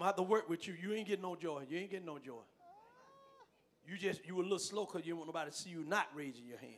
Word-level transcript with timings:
gonna 0.00 0.08
have 0.08 0.16
to 0.16 0.22
work 0.22 0.48
with 0.48 0.66
you. 0.66 0.74
You 0.80 0.94
ain't 0.94 1.06
getting 1.06 1.22
no 1.22 1.36
joy. 1.36 1.64
You 1.68 1.78
ain't 1.78 1.90
getting 1.90 2.06
no 2.06 2.18
joy. 2.18 2.40
You 3.86 3.98
just 3.98 4.26
you 4.26 4.40
a 4.40 4.42
little 4.42 4.58
slow 4.58 4.86
because 4.86 5.06
you 5.06 5.12
don't 5.12 5.18
want 5.18 5.28
nobody 5.28 5.50
to 5.50 5.56
see 5.56 5.70
you 5.70 5.84
not 5.86 6.08
raising 6.14 6.46
your 6.46 6.58
hand. 6.58 6.74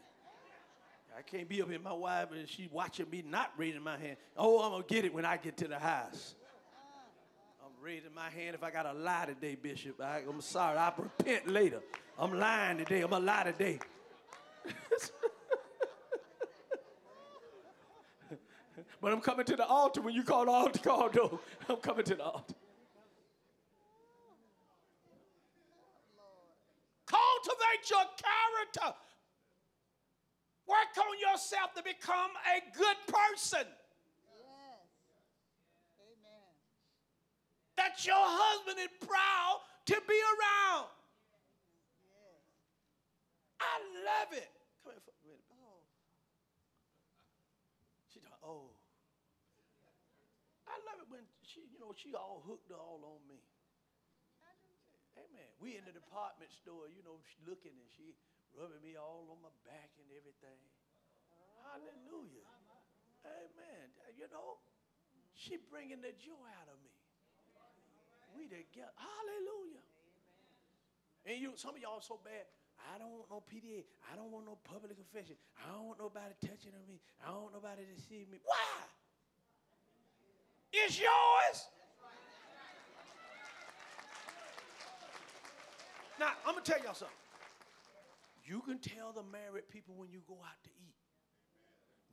I 1.17 1.23
can't 1.23 1.49
be 1.49 1.63
up 1.63 1.71
here, 1.71 1.79
my 1.79 1.93
wife, 1.93 2.29
and 2.33 2.49
she 2.49 2.69
watching 2.73 3.09
me 3.11 3.23
not 3.25 3.53
raising 3.57 3.83
my 3.83 3.97
hand. 3.99 4.17
Oh, 4.37 4.63
I'm 4.63 4.73
gonna 4.73 4.85
get 4.89 5.05
it 5.05 5.15
when 5.15 5.25
I 5.25 5.37
get 5.37 5.57
to 5.59 5.69
the 5.69 5.79
house. 5.79 6.35
I'm 7.65 7.71
raising 7.81 8.15
my 8.15 8.31
hand 8.31 8.55
if 8.57 8.63
I 8.65 8.71
got 8.71 8.85
to 8.85 8.93
lie 8.93 9.27
today, 9.27 9.55
Bishop. 9.55 10.01
I, 10.01 10.23
I'm 10.29 10.41
sorry. 10.41 10.79
I'll 10.79 10.95
repent 10.97 11.47
later. 11.49 11.81
I'm 12.19 12.37
lying 12.39 12.79
today. 12.79 13.03
I'm 13.03 13.11
gonna 13.11 13.25
lie 13.25 13.45
today. 13.45 13.79
but 19.01 19.13
I'm 19.13 19.21
coming 19.21 19.45
to 19.45 19.55
the 19.55 19.67
altar 19.67 20.01
when 20.01 20.15
you 20.15 20.25
call 20.25 20.47
the 20.47 20.51
altar 20.51 20.81
call, 20.81 21.11
though. 21.11 21.39
I'm 21.69 21.77
coming 21.77 22.05
to 22.07 22.15
the 22.15 22.25
altar. 22.25 22.55
Your 27.91 28.07
character. 28.15 28.95
Work 30.67 30.95
on 30.97 31.19
yourself 31.19 31.75
to 31.75 31.83
become 31.83 32.31
a 32.47 32.63
good 32.79 32.97
person. 33.11 33.67
Yes. 33.67 34.87
Amen. 35.99 36.51
That 37.77 38.07
your 38.07 38.23
husband 38.23 38.79
is 38.79 38.95
proud 39.03 39.61
to 39.87 39.97
be 40.07 40.15
around. 40.15 40.87
Yes. 42.07 42.47
I 43.59 43.75
love 44.07 44.31
it. 44.31 44.49
Come 44.87 44.95
here 44.95 45.03
for 45.03 45.11
a 45.11 45.27
minute. 45.27 45.43
Oh. 45.59 45.83
She 48.15 48.21
thought, 48.23 48.39
oh. 48.47 48.71
I 50.71 50.79
love 50.87 51.03
it 51.03 51.11
when 51.11 51.27
she, 51.43 51.67
you 51.69 51.83
know, 51.83 51.93
she 51.99 52.15
all 52.15 52.43
hooked 52.47 52.71
all 52.71 53.03
on 53.03 53.21
me. 53.29 53.43
We 55.63 55.79
in 55.79 55.87
the 55.87 55.95
department 55.95 56.51
store, 56.51 56.91
you 56.91 57.07
know, 57.07 57.23
she 57.23 57.39
looking 57.47 57.71
and 57.71 57.89
she 57.95 58.19
rubbing 58.59 58.83
me 58.83 58.99
all 58.99 59.31
on 59.31 59.39
my 59.39 59.55
back 59.63 59.95
and 60.03 60.11
everything. 60.11 60.59
Hallelujah. 61.63 62.51
Amen. 63.23 63.87
You 64.19 64.27
know, 64.35 64.59
she 65.39 65.63
bringing 65.71 66.03
the 66.03 66.11
joy 66.19 66.51
out 66.59 66.67
of 66.67 66.75
me. 66.83 66.91
We 68.35 68.51
together. 68.51 68.91
Hallelujah. 68.99 69.87
And 71.31 71.39
you, 71.39 71.55
some 71.55 71.79
of 71.79 71.81
y'all 71.81 72.03
so 72.03 72.19
bad. 72.19 72.51
I 72.91 72.99
don't 72.99 73.15
want 73.15 73.31
no 73.31 73.39
PDA. 73.47 73.87
I 74.11 74.19
don't 74.19 74.35
want 74.35 74.43
no 74.43 74.59
public 74.67 74.99
confession. 74.99 75.39
I 75.63 75.71
don't 75.71 75.87
want 75.87 76.03
nobody 76.03 76.35
touching 76.43 76.75
on 76.75 76.83
me. 76.91 76.99
I 77.23 77.31
don't 77.31 77.47
want 77.47 77.55
nobody 77.55 77.87
to 77.87 77.97
see 78.11 78.27
me. 78.27 78.43
Why? 78.43 78.83
It's 80.75 80.99
yours. 80.99 81.71
Now, 86.23 86.31
I'm 86.47 86.55
going 86.55 86.63
to 86.63 86.71
tell 86.71 86.81
y'all 86.85 86.95
something. 86.95 87.17
You 88.45 88.61
can 88.61 88.79
tell 88.79 89.11
the 89.11 89.25
married 89.25 89.69
people 89.69 89.97
when 89.97 90.09
you 90.13 90.21
go 90.29 90.35
out 90.35 90.63
to 90.63 90.71
eat. 90.71 90.95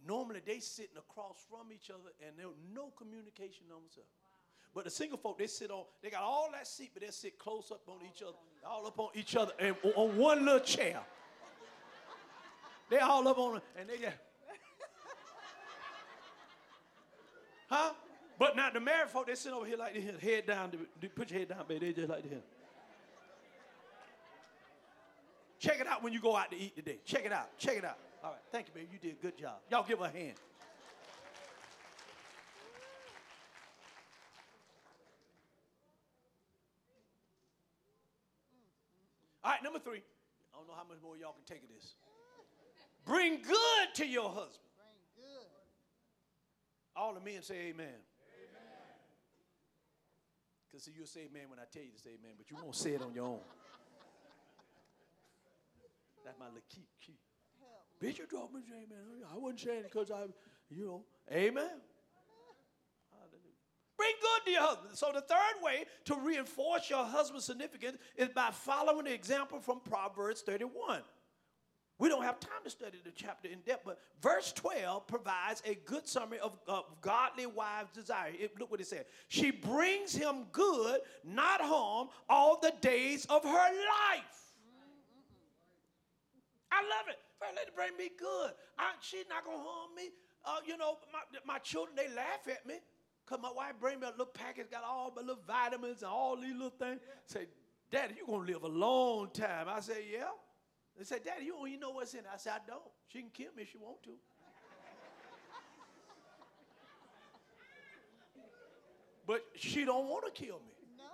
Normally, 0.08 0.42
they 0.44 0.60
sitting 0.60 0.98
across 0.98 1.38
from 1.48 1.72
each 1.72 1.92
other 1.92 2.10
and 2.26 2.36
there's 2.36 2.58
no 2.74 2.88
communication 2.98 3.66
on 3.70 3.84
themselves. 3.84 4.10
But 4.74 4.86
the 4.86 4.90
single 4.90 5.20
folk, 5.20 5.38
they 5.38 5.46
sit 5.46 5.70
on, 5.70 5.84
they 6.02 6.10
got 6.10 6.24
all 6.24 6.50
that 6.54 6.66
seat, 6.66 6.90
but 6.92 7.04
they 7.04 7.12
sit 7.12 7.38
close 7.38 7.70
up 7.70 7.82
on 7.88 7.98
each 8.04 8.24
other, 8.24 8.38
all 8.68 8.88
up 8.88 8.98
on 8.98 9.10
each 9.14 9.36
other, 9.36 9.52
and 9.60 9.76
on 9.96 10.18
one 10.18 10.44
little 10.44 10.60
chair. 10.60 11.02
They 12.90 12.98
all 12.98 13.28
up 13.28 13.38
on 13.38 13.58
it, 13.58 13.64
and 13.80 13.88
they 13.88 13.98
just, 13.98 14.18
huh? 17.70 17.92
But 18.40 18.56
now 18.56 18.72
the 18.72 18.80
married 18.80 19.10
folk, 19.10 19.28
they 19.28 19.36
sit 19.36 19.54
over 19.54 19.68
here 19.68 19.78
like 19.78 19.94
this, 19.94 20.20
head 20.20 20.48
down, 20.48 20.72
put 21.14 21.30
your 21.30 21.40
head 21.40 21.50
down, 21.50 21.66
baby, 21.68 21.88
they 21.88 21.94
just 21.94 22.10
like 22.10 22.24
this. 22.28 22.42
Check 25.60 25.82
it 25.82 25.88
out 25.88 26.02
when 26.02 26.14
you 26.14 26.22
go 26.22 26.38
out 26.38 26.52
to 26.52 26.58
eat 26.58 26.76
today. 26.76 27.00
Check 27.06 27.26
it 27.26 27.34
out. 27.34 27.58
Check 27.58 27.78
it 27.78 27.86
out. 27.86 27.98
All 28.24 28.32
right. 28.32 28.40
Thank 28.52 28.68
you, 28.68 28.74
baby. 28.74 28.88
You 28.94 29.00
did 29.00 29.18
a 29.20 29.22
good 29.22 29.38
job. 29.38 29.58
Y'all 29.70 29.86
give 29.86 30.00
her 30.00 30.06
a 30.06 30.10
hand. 30.10 30.36
All 39.44 39.52
right, 39.52 39.64
number 39.64 39.80
three. 39.80 40.02
I 40.54 40.58
don't 40.58 40.68
know 40.68 40.76
how 40.76 40.86
much 40.88 41.02
more 41.04 41.18
y'all 41.18 41.34
can 41.34 41.44
take 41.46 41.64
of 41.64 41.70
this. 41.70 41.96
Bring 43.06 43.42
good 43.42 43.96
to 43.96 44.06
your 44.06 44.30
husband. 44.30 44.70
Bring 45.16 45.28
good. 45.28 45.48
All 46.96 47.14
the 47.14 47.22
men 47.22 47.42
say 47.42 47.68
amen. 47.70 48.00
Because 50.70 50.88
you'll 50.96 51.08
say 51.08 51.22
amen 51.32 51.50
when 51.50 51.60
I 51.60 51.64
tell 51.72 51.84
you 51.84 51.92
to 51.92 52.00
say 52.00 52.12
amen, 52.20 52.36
but 52.38 52.50
you 52.52 52.58
won't 52.62 52.76
say 52.76 52.92
it 52.92 53.02
on 53.02 53.14
your 53.14 53.26
own. 53.26 53.40
That's 56.26 56.40
my 56.40 56.46
little 56.48 56.62
key. 56.70 56.88
key. 57.06 57.18
Help. 57.60 57.86
Bishop 58.00 58.30
told 58.30 58.54
me 58.54 58.62
amen. 58.72 59.24
I 59.34 59.38
wasn't 59.38 59.60
saying 59.62 59.80
it 59.80 59.92
because 59.92 60.12
I, 60.12 60.26
you 60.70 60.86
know, 60.86 61.04
amen. 61.32 61.70
Bring 63.98 64.14
good 64.22 64.46
to 64.46 64.52
your 64.52 64.62
husband. 64.62 64.96
So 64.98 65.12
the 65.14 65.20
third 65.20 65.62
way 65.62 65.84
to 66.06 66.16
reinforce 66.16 66.90
your 66.90 67.04
husband's 67.04 67.46
significance 67.46 67.98
is 68.16 68.30
by 68.30 68.50
following 68.52 69.06
the 69.06 69.14
example 69.14 69.60
from 69.60 69.82
Proverbs 69.82 70.42
31. 70.42 71.02
We 71.98 72.08
don't 72.08 72.24
have 72.24 72.40
time 72.40 72.64
to 72.64 72.70
study 72.70 72.98
the 73.04 73.12
chapter 73.12 73.50
in 73.50 73.60
depth, 73.66 73.84
but 73.86 74.00
verse 74.22 74.54
12 74.54 75.06
provides 75.06 75.62
a 75.66 75.76
good 75.86 76.08
summary 76.08 76.40
of, 76.40 76.58
of 76.66 76.86
godly 77.02 77.46
wives' 77.46 77.92
desire. 77.94 78.32
It- 78.40 78.58
look 78.58 78.72
what 78.72 78.80
it 78.80 78.88
says. 78.88 79.04
She 79.28 79.52
brings 79.52 80.16
him 80.16 80.46
good, 80.54 81.02
not 81.26 81.60
harm, 81.60 82.08
all 82.30 82.58
the 82.62 82.74
days 82.80 83.26
of 83.26 83.44
her 83.44 83.50
life. 83.52 84.49
I 86.72 86.82
love 86.82 87.08
it. 87.10 87.18
First 87.40 87.56
lady 87.56 87.72
bring 87.76 87.98
me 87.98 88.12
good. 88.18 88.52
I, 88.78 88.92
she's 89.02 89.26
not 89.30 89.46
gonna 89.46 89.58
harm 89.58 89.96
me. 89.96 90.10
Uh, 90.46 90.60
you 90.66 90.78
know, 90.78 90.98
my, 91.12 91.20
my 91.46 91.60
children 91.60 91.96
they 91.96 92.08
laugh 92.14 92.48
at 92.48 92.66
me 92.66 92.76
because 93.26 93.42
my 93.42 93.52
wife 93.52 93.74
bring 93.80 94.00
me 94.00 94.08
a 94.08 94.12
little 94.12 94.26
package, 94.26 94.70
got 94.72 94.84
all 94.84 95.12
my 95.16 95.22
little 95.22 95.42
vitamins 95.48 96.02
and 96.02 96.12
all 96.12 96.36
these 96.36 96.54
little 96.54 96.70
things. 96.70 97.00
Say, 97.26 97.48
Daddy, 97.92 98.16
you 98.18 98.26
gonna 98.26 98.46
live 98.46 98.64
a 98.64 98.68
long 98.68 99.30
time. 99.34 99.68
I 99.70 99.80
say, 99.80 100.06
yeah. 100.12 100.24
They 100.98 101.04
say, 101.04 101.20
Daddy, 101.24 101.46
you 101.46 101.54
don't 101.54 101.68
even 101.68 101.80
know 101.80 101.92
what's 101.92 102.14
in 102.14 102.22
it. 102.22 102.26
I 102.32 102.38
say, 102.38 102.52
I 102.52 102.60
don't. 102.68 102.82
She 103.08 103.22
can 103.22 103.30
kill 103.30 103.52
me 103.56 103.64
if 103.64 103.72
she 103.72 103.78
want 103.78 104.04
to. 104.04 104.12
but 109.26 109.44
she 109.56 109.86
don't 109.86 110.08
want 110.08 110.26
to 110.26 110.32
kill 110.32 110.58
me. 110.58 110.74
No. 110.98 111.04
Uh-uh, 111.04 111.10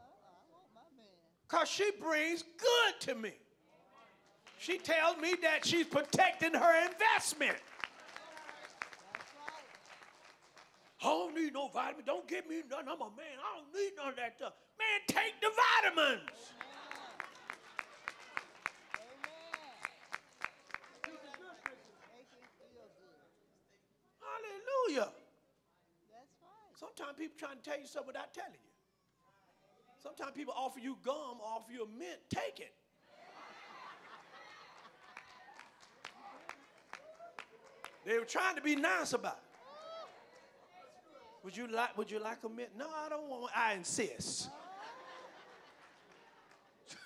I 0.00 0.02
want 0.50 0.66
my 0.74 0.80
man. 0.96 1.06
Because 1.48 1.68
she 1.68 1.90
brings 2.00 2.42
good 2.42 3.00
to 3.00 3.14
me. 3.14 3.32
She 4.64 4.78
tells 4.78 5.18
me 5.18 5.34
that 5.42 5.66
she's 5.66 5.84
protecting 5.84 6.54
her 6.54 6.86
investment. 6.86 7.58
I 11.02 11.04
don't 11.04 11.36
need 11.36 11.52
no 11.52 11.68
vitamin. 11.68 12.06
Don't 12.06 12.26
give 12.26 12.48
me 12.48 12.62
none. 12.70 12.88
I'm 12.88 13.02
a 13.02 13.12
man. 13.12 13.36
I 13.36 13.60
don't 13.60 13.74
need 13.74 13.92
none 13.94 14.08
of 14.08 14.16
that 14.16 14.36
stuff. 14.38 14.54
Man, 14.78 15.00
take 15.06 15.34
the 15.42 15.48
vitamins. 15.52 16.30
Hallelujah. 24.24 25.12
That's. 26.08 26.80
Sometimes 26.80 27.18
people 27.18 27.36
trying 27.38 27.56
to 27.58 27.62
tell 27.62 27.78
you 27.78 27.86
something 27.86 28.06
without 28.06 28.32
telling 28.32 28.52
you. 28.54 28.72
Sometimes 30.02 30.32
people 30.34 30.54
offer 30.56 30.80
you 30.80 30.96
gum, 31.04 31.36
offer 31.44 31.70
you 31.70 31.84
a 31.84 31.98
mint. 31.98 32.20
Take 32.30 32.60
it. 32.60 32.72
They 38.04 38.18
were 38.18 38.24
trying 38.24 38.56
to 38.56 38.62
be 38.62 38.76
nice 38.76 39.12
about 39.12 39.38
it. 39.38 39.44
Would 41.44 41.56
you 41.56 41.68
like? 41.68 41.96
Would 41.98 42.10
you 42.10 42.18
like 42.18 42.38
a 42.44 42.48
mint? 42.48 42.70
No, 42.76 42.86
I 42.86 43.08
don't 43.10 43.28
want. 43.28 43.52
I 43.54 43.74
insist. 43.74 44.48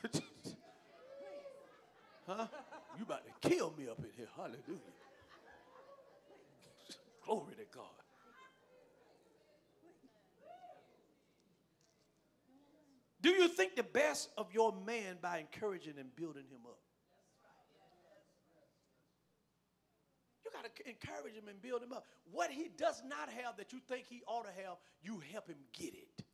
huh? 2.26 2.46
You 2.96 3.04
about 3.04 3.22
to 3.24 3.32
kill 3.48 3.74
me 3.76 3.88
up 3.88 3.98
in 3.98 4.06
here? 4.16 4.28
Hallelujah. 4.36 4.62
Glory 7.26 7.56
to 7.56 7.64
God. 7.76 7.84
Do 13.20 13.30
you 13.30 13.48
think 13.48 13.74
the 13.74 13.82
best 13.82 14.30
of 14.38 14.46
your 14.52 14.72
man 14.86 15.16
by 15.20 15.38
encouraging 15.38 15.94
and 15.98 16.14
building 16.14 16.44
him 16.44 16.60
up? 16.64 16.78
You 20.44 20.52
got 20.52 20.62
to 20.64 20.70
encourage 20.88 21.34
him 21.34 21.48
and 21.48 21.60
build 21.60 21.82
him 21.82 21.92
up. 21.92 22.06
What 22.32 22.50
he 22.50 22.68
does 22.76 23.02
not 23.06 23.28
have 23.30 23.56
that 23.56 23.72
you 23.72 23.80
think 23.88 24.06
he 24.08 24.22
ought 24.26 24.44
to 24.44 24.52
have, 24.62 24.76
you 25.02 25.22
help 25.32 25.48
him 25.48 25.56
get 25.72 25.94
it. 25.94 26.24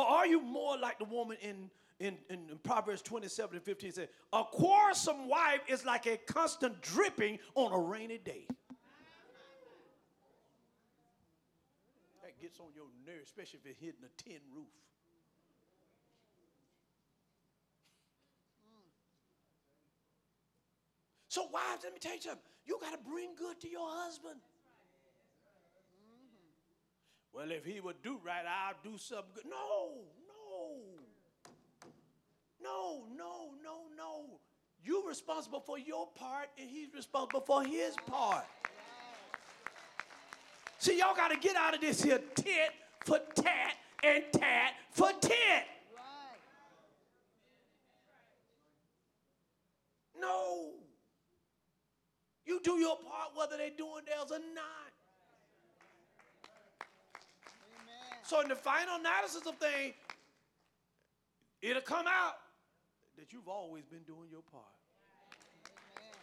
Or 0.00 0.06
are 0.06 0.26
you 0.26 0.40
more 0.40 0.78
like 0.78 0.98
the 0.98 1.04
woman 1.04 1.36
in, 1.42 1.70
in, 1.98 2.16
in, 2.30 2.58
Proverbs 2.62 3.02
27 3.02 3.56
and 3.56 3.64
15 3.64 3.92
says, 3.92 4.08
A 4.32 4.44
quarrelsome 4.44 5.28
wife 5.28 5.60
is 5.68 5.84
like 5.84 6.06
a 6.06 6.16
constant 6.16 6.80
dripping 6.80 7.38
on 7.54 7.72
a 7.72 7.78
rainy 7.78 8.16
day. 8.16 8.46
That 12.22 12.40
gets 12.40 12.58
on 12.60 12.68
your 12.74 12.86
nerves, 13.06 13.26
especially 13.26 13.60
if 13.62 13.70
it's 13.72 13.80
hitting 13.80 14.04
a 14.04 14.22
tin 14.22 14.40
roof. 14.54 14.68
So, 21.30 21.42
wives, 21.52 21.84
let 21.84 21.92
me 21.92 22.00
tell 22.00 22.16
you 22.16 22.20
something. 22.20 22.42
You 22.66 22.76
got 22.80 22.90
to 22.90 23.08
bring 23.08 23.36
good 23.38 23.60
to 23.60 23.70
your 23.70 23.88
husband. 23.88 24.40
Well, 27.32 27.52
if 27.52 27.64
he 27.64 27.78
would 27.78 28.02
do 28.02 28.18
right, 28.26 28.42
I'll 28.44 28.74
do 28.82 28.98
something 28.98 29.30
good. 29.36 29.44
No, 29.48 29.92
no. 30.26 30.74
No, 32.60 33.04
no, 33.16 33.50
no, 33.62 33.82
no. 33.96 34.40
You're 34.84 35.06
responsible 35.06 35.60
for 35.60 35.78
your 35.78 36.08
part, 36.16 36.48
and 36.58 36.68
he's 36.68 36.92
responsible 36.92 37.42
for 37.42 37.62
his 37.62 37.94
part. 38.06 38.46
See, 40.78 40.98
y'all 40.98 41.14
got 41.14 41.28
to 41.28 41.38
get 41.38 41.54
out 41.54 41.76
of 41.76 41.80
this 41.80 42.02
here 42.02 42.18
tit 42.34 42.70
for 43.04 43.20
tat 43.36 43.76
and 44.02 44.24
tat 44.32 44.72
for 44.90 45.12
tit. 45.20 45.36
No. 50.20 50.70
You 52.46 52.60
do 52.62 52.78
your 52.78 52.96
part 52.96 53.30
whether 53.34 53.56
they're 53.56 53.70
doing 53.76 54.04
theirs 54.06 54.30
or 54.30 54.38
not. 54.54 54.92
Amen. 57.60 58.18
So 58.24 58.40
in 58.40 58.48
the 58.48 58.56
final 58.56 58.96
analysis 58.96 59.46
of 59.46 59.56
things, 59.56 59.94
it'll 61.62 61.82
come 61.82 62.06
out 62.06 62.36
that 63.18 63.32
you've 63.32 63.48
always 63.48 63.84
been 63.84 64.02
doing 64.06 64.28
your 64.30 64.42
part. 64.50 64.64
Amen. 65.96 66.14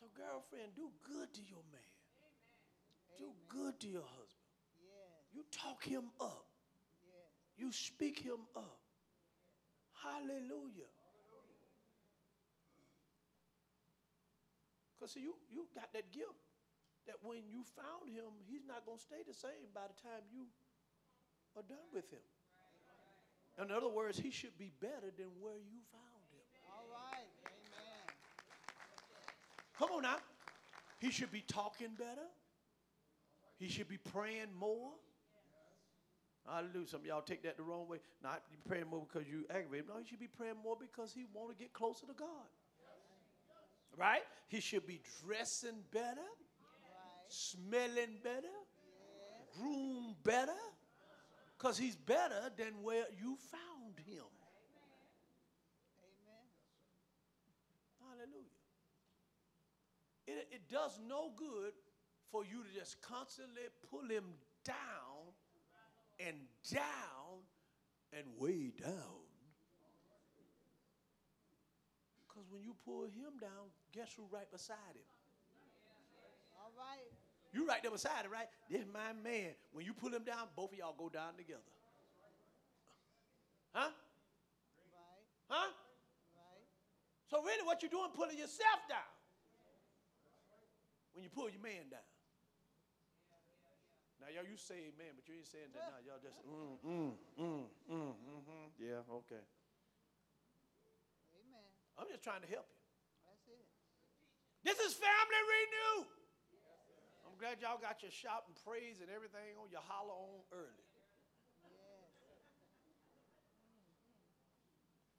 So 0.00 0.06
girlfriend, 0.16 0.74
do 0.76 0.88
good 1.02 1.34
to 1.34 1.40
your 1.48 1.64
man. 1.72 1.80
Do 3.18 3.24
Amen. 3.24 3.34
good 3.48 3.80
to 3.80 3.88
your 3.88 4.06
husband. 4.06 4.46
Yes. 4.78 5.34
You 5.34 5.44
talk 5.50 5.84
him 5.84 6.04
up. 6.20 6.46
Yes. 7.04 7.16
You 7.56 7.72
speak 7.72 8.20
him 8.20 8.46
up. 8.54 8.78
Hallelujah. 10.00 10.86
Because 14.98 15.14
see, 15.14 15.22
you, 15.22 15.38
you 15.46 15.70
got 15.74 15.92
that 15.94 16.10
gift 16.10 16.42
that 17.06 17.16
when 17.22 17.46
you 17.46 17.62
found 17.78 18.10
him, 18.10 18.34
he's 18.50 18.66
not 18.66 18.82
going 18.84 18.98
to 18.98 19.02
stay 19.02 19.22
the 19.22 19.32
same 19.32 19.70
by 19.72 19.86
the 19.86 19.94
time 20.02 20.26
you 20.34 20.50
are 21.54 21.62
done 21.62 21.86
with 21.94 22.10
him. 22.10 22.26
In 23.62 23.70
other 23.70 23.88
words, 23.88 24.18
he 24.18 24.30
should 24.30 24.56
be 24.58 24.72
better 24.80 25.14
than 25.16 25.30
where 25.40 25.58
you 25.58 25.78
found 25.90 26.22
him. 26.34 26.46
All 26.70 26.86
right. 26.90 27.30
Amen. 27.46 28.06
Come 29.78 29.90
on 29.96 30.02
now. 30.02 30.18
He 30.98 31.10
should 31.10 31.30
be 31.30 31.42
talking 31.46 31.94
better. 31.96 32.26
He 33.58 33.68
should 33.68 33.88
be 33.88 33.98
praying 33.98 34.54
more. 34.58 34.90
Hallelujah. 36.46 36.86
Some 36.86 37.00
of 37.00 37.06
y'all 37.06 37.22
take 37.22 37.42
that 37.42 37.56
the 37.56 37.62
wrong 37.62 37.88
way. 37.88 37.98
Not 38.22 38.42
you 38.50 38.58
praying 38.66 38.86
more 38.90 39.06
because 39.06 39.28
you 39.28 39.44
aggravated. 39.50 39.88
No, 39.88 39.98
he 39.98 40.06
should 40.06 40.20
be 40.20 40.28
praying 40.28 40.56
more 40.62 40.76
because 40.78 41.12
he 41.12 41.24
want 41.32 41.50
to 41.50 41.56
get 41.56 41.72
closer 41.72 42.06
to 42.06 42.14
God. 42.14 42.48
Right? 43.96 44.22
He 44.48 44.60
should 44.60 44.86
be 44.86 45.00
dressing 45.24 45.82
better, 45.92 46.28
smelling 47.28 48.18
better, 48.22 48.46
groomed 49.58 50.14
better, 50.22 50.52
because 51.56 51.76
he's 51.76 51.96
better 51.96 52.50
than 52.56 52.82
where 52.82 53.04
you 53.20 53.36
found 53.50 53.98
him. 54.06 54.24
Hallelujah. 58.00 58.44
It, 60.26 60.48
it 60.52 60.70
does 60.70 61.00
no 61.08 61.32
good 61.36 61.72
for 62.30 62.44
you 62.44 62.62
to 62.62 62.78
just 62.78 63.00
constantly 63.02 63.62
pull 63.90 64.08
him 64.08 64.24
down 64.64 65.32
and 66.20 66.36
down 66.72 67.42
and 68.12 68.26
way 68.38 68.72
down. 68.80 69.27
Because 72.38 72.54
when 72.54 72.62
you 72.62 72.70
pull 72.86 73.02
him 73.02 73.34
down, 73.42 73.66
guess 73.90 74.14
who 74.14 74.22
right 74.30 74.46
beside 74.46 74.94
him? 74.94 75.02
All 76.54 76.70
right. 76.78 77.10
You 77.50 77.66
right 77.66 77.82
there 77.82 77.90
beside 77.90 78.22
him, 78.22 78.30
right? 78.30 78.46
This 78.70 78.86
my 78.86 79.10
man. 79.10 79.58
When 79.74 79.82
you 79.82 79.90
pull 79.90 80.14
him 80.14 80.22
down, 80.22 80.46
both 80.54 80.70
of 80.70 80.78
y'all 80.78 80.94
go 80.94 81.10
down 81.10 81.34
together. 81.34 81.66
Huh? 83.74 83.90
Right. 83.90 85.26
Huh? 85.50 85.66
Right. 86.38 86.62
So 87.26 87.42
really 87.42 87.66
what 87.66 87.82
you're 87.82 87.90
doing, 87.90 88.14
pulling 88.14 88.38
yourself 88.38 88.86
down. 88.86 89.10
When 91.10 91.26
you 91.26 91.30
pull 91.34 91.50
your 91.50 91.58
man 91.58 91.90
down. 91.90 92.06
Now 94.22 94.30
y'all, 94.30 94.46
you 94.46 94.54
say 94.54 94.94
amen, 94.94 95.18
but 95.18 95.26
you 95.26 95.42
ain't 95.42 95.50
saying 95.50 95.74
that 95.74 95.90
now. 95.90 95.98
Y'all 96.06 96.22
just 96.22 96.38
mm, 96.46 96.78
mm, 96.86 97.18
mm, 97.34 97.66
mm, 97.90 98.14
mm-hmm. 98.14 98.66
Yeah, 98.78 99.02
okay. 99.26 99.42
I'm 101.98 102.06
just 102.06 102.22
trying 102.22 102.40
to 102.46 102.50
help 102.50 102.70
you. 102.70 102.80
That's 103.26 103.44
it. 103.50 103.66
This 104.62 104.78
is 104.78 104.94
family 104.94 105.42
renew. 105.42 106.06
I'm 107.26 107.34
glad 107.36 107.58
y'all 107.58 107.78
got 107.78 108.02
your 108.02 108.14
shout 108.14 108.46
and 108.46 108.54
praise 108.62 109.02
and 109.02 109.10
everything 109.10 109.58
on 109.58 109.70
your 109.70 109.82
holler 109.82 110.14
on 110.14 110.42
early. 110.54 110.86
Yes. 111.66 112.08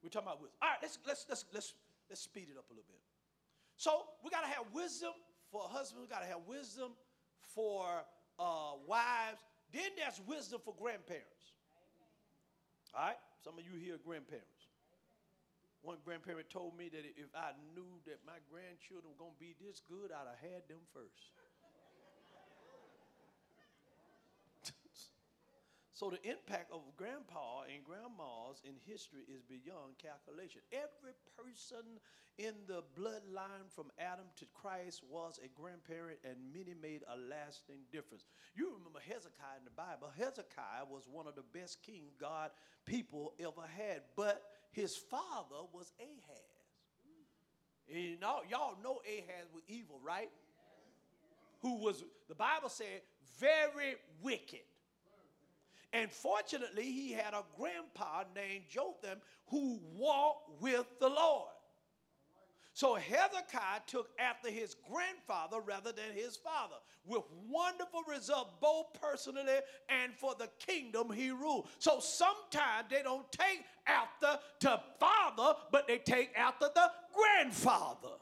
We're 0.03 0.09
talking 0.09 0.27
about 0.27 0.41
wisdom. 0.41 0.59
All 0.63 0.69
right, 0.71 0.81
let's 0.81 0.99
let's 1.07 1.23
let's 1.29 1.45
let's 1.53 1.73
let's 2.09 2.23
speed 2.23 2.47
it 2.51 2.57
up 2.57 2.67
a 2.71 2.73
little 2.73 2.87
bit. 2.87 2.99
So 3.75 4.07
we 4.23 4.31
gotta 4.31 4.47
have 4.47 4.67
wisdom 4.73 5.15
for 5.51 5.63
husbands. 5.67 6.07
We 6.07 6.11
gotta 6.11 6.27
have 6.27 6.43
wisdom 6.47 6.91
for 7.55 8.03
uh, 8.39 8.75
wives. 8.87 9.43
Then 9.71 9.91
there's 9.95 10.19
wisdom 10.27 10.59
for 10.63 10.73
grandparents. 10.75 11.55
All 12.95 13.07
right, 13.07 13.21
some 13.43 13.53
of 13.57 13.63
you 13.63 13.79
here 13.79 13.95
are 13.95 14.03
grandparents. 14.03 14.58
One 15.81 15.97
grandparent 16.03 16.49
told 16.49 16.77
me 16.77 16.89
that 16.89 17.05
if 17.05 17.31
I 17.33 17.51
knew 17.73 17.87
that 18.05 18.19
my 18.27 18.39
grandchildren 18.51 19.07
were 19.07 19.19
gonna 19.19 19.39
be 19.39 19.55
this 19.63 19.81
good, 19.87 20.11
I'd 20.11 20.27
have 20.27 20.43
had 20.43 20.67
them 20.67 20.83
first. 20.93 21.31
So 25.99 26.09
the 26.09 26.23
impact 26.23 26.71
of 26.71 26.79
grandpa 26.95 27.67
and 27.67 27.83
grandmas 27.83 28.63
in 28.63 28.71
history 28.87 29.27
is 29.27 29.43
beyond 29.43 29.99
calculation. 29.99 30.61
Every 30.71 31.11
person 31.35 31.99
in 32.39 32.55
the 32.67 32.83
bloodline 32.95 33.67
from 33.67 33.91
Adam 33.99 34.23
to 34.37 34.45
Christ 34.55 35.03
was 35.03 35.41
a 35.43 35.49
grandparent, 35.59 36.19
and 36.23 36.37
many 36.53 36.73
made 36.73 37.03
a 37.03 37.17
lasting 37.17 37.83
difference. 37.91 38.23
You 38.55 38.71
remember 38.77 38.99
Hezekiah 39.03 39.59
in 39.59 39.65
the 39.65 39.75
Bible. 39.75 40.07
Hezekiah 40.17 40.87
was 40.89 41.03
one 41.11 41.27
of 41.27 41.35
the 41.35 41.43
best 41.51 41.83
king 41.83 42.15
God 42.17 42.51
people 42.85 43.33
ever 43.37 43.67
had, 43.67 44.03
but 44.15 44.41
his 44.71 44.95
father 44.95 45.63
was 45.73 45.91
Ahaz. 45.99 46.41
And 47.89 48.03
you 48.03 48.19
know, 48.19 48.39
y'all 48.49 48.77
know 48.83 49.01
Ahaz 49.05 49.47
was 49.53 49.63
evil, 49.67 49.99
right? 50.03 50.29
Who 51.61 51.75
was, 51.79 52.03
the 52.27 52.35
Bible 52.35 52.69
said, 52.69 53.01
very 53.39 53.95
wicked. 54.21 54.59
And 55.91 56.11
fortunately, 56.11 56.83
he 56.83 57.11
had 57.11 57.33
a 57.33 57.43
grandpa 57.57 58.23
named 58.35 58.65
Jotham 58.69 59.19
who 59.47 59.79
walked 59.95 60.61
with 60.61 60.85
the 60.99 61.09
Lord. 61.09 61.49
So 62.79 62.95
Hezekiah 62.95 63.81
took 63.87 64.07
after 64.17 64.49
his 64.49 64.77
grandfather 64.89 65.59
rather 65.59 65.91
than 65.91 66.15
his 66.15 66.37
father, 66.37 66.77
with 67.05 67.23
wonderful 67.49 68.03
result, 68.07 68.61
both 68.61 68.93
personally 69.01 69.57
and 69.89 70.13
for 70.15 70.33
the 70.39 70.49
kingdom 70.65 71.11
he 71.11 71.29
ruled. 71.29 71.67
So 71.79 71.99
sometimes 71.99 72.85
they 72.89 73.01
don't 73.03 73.29
take 73.33 73.65
after 73.85 74.39
the 74.61 74.79
father, 74.97 75.59
but 75.73 75.89
they 75.89 75.97
take 75.97 76.31
after 76.37 76.67
the 76.73 76.89
grandfather. 77.13 78.15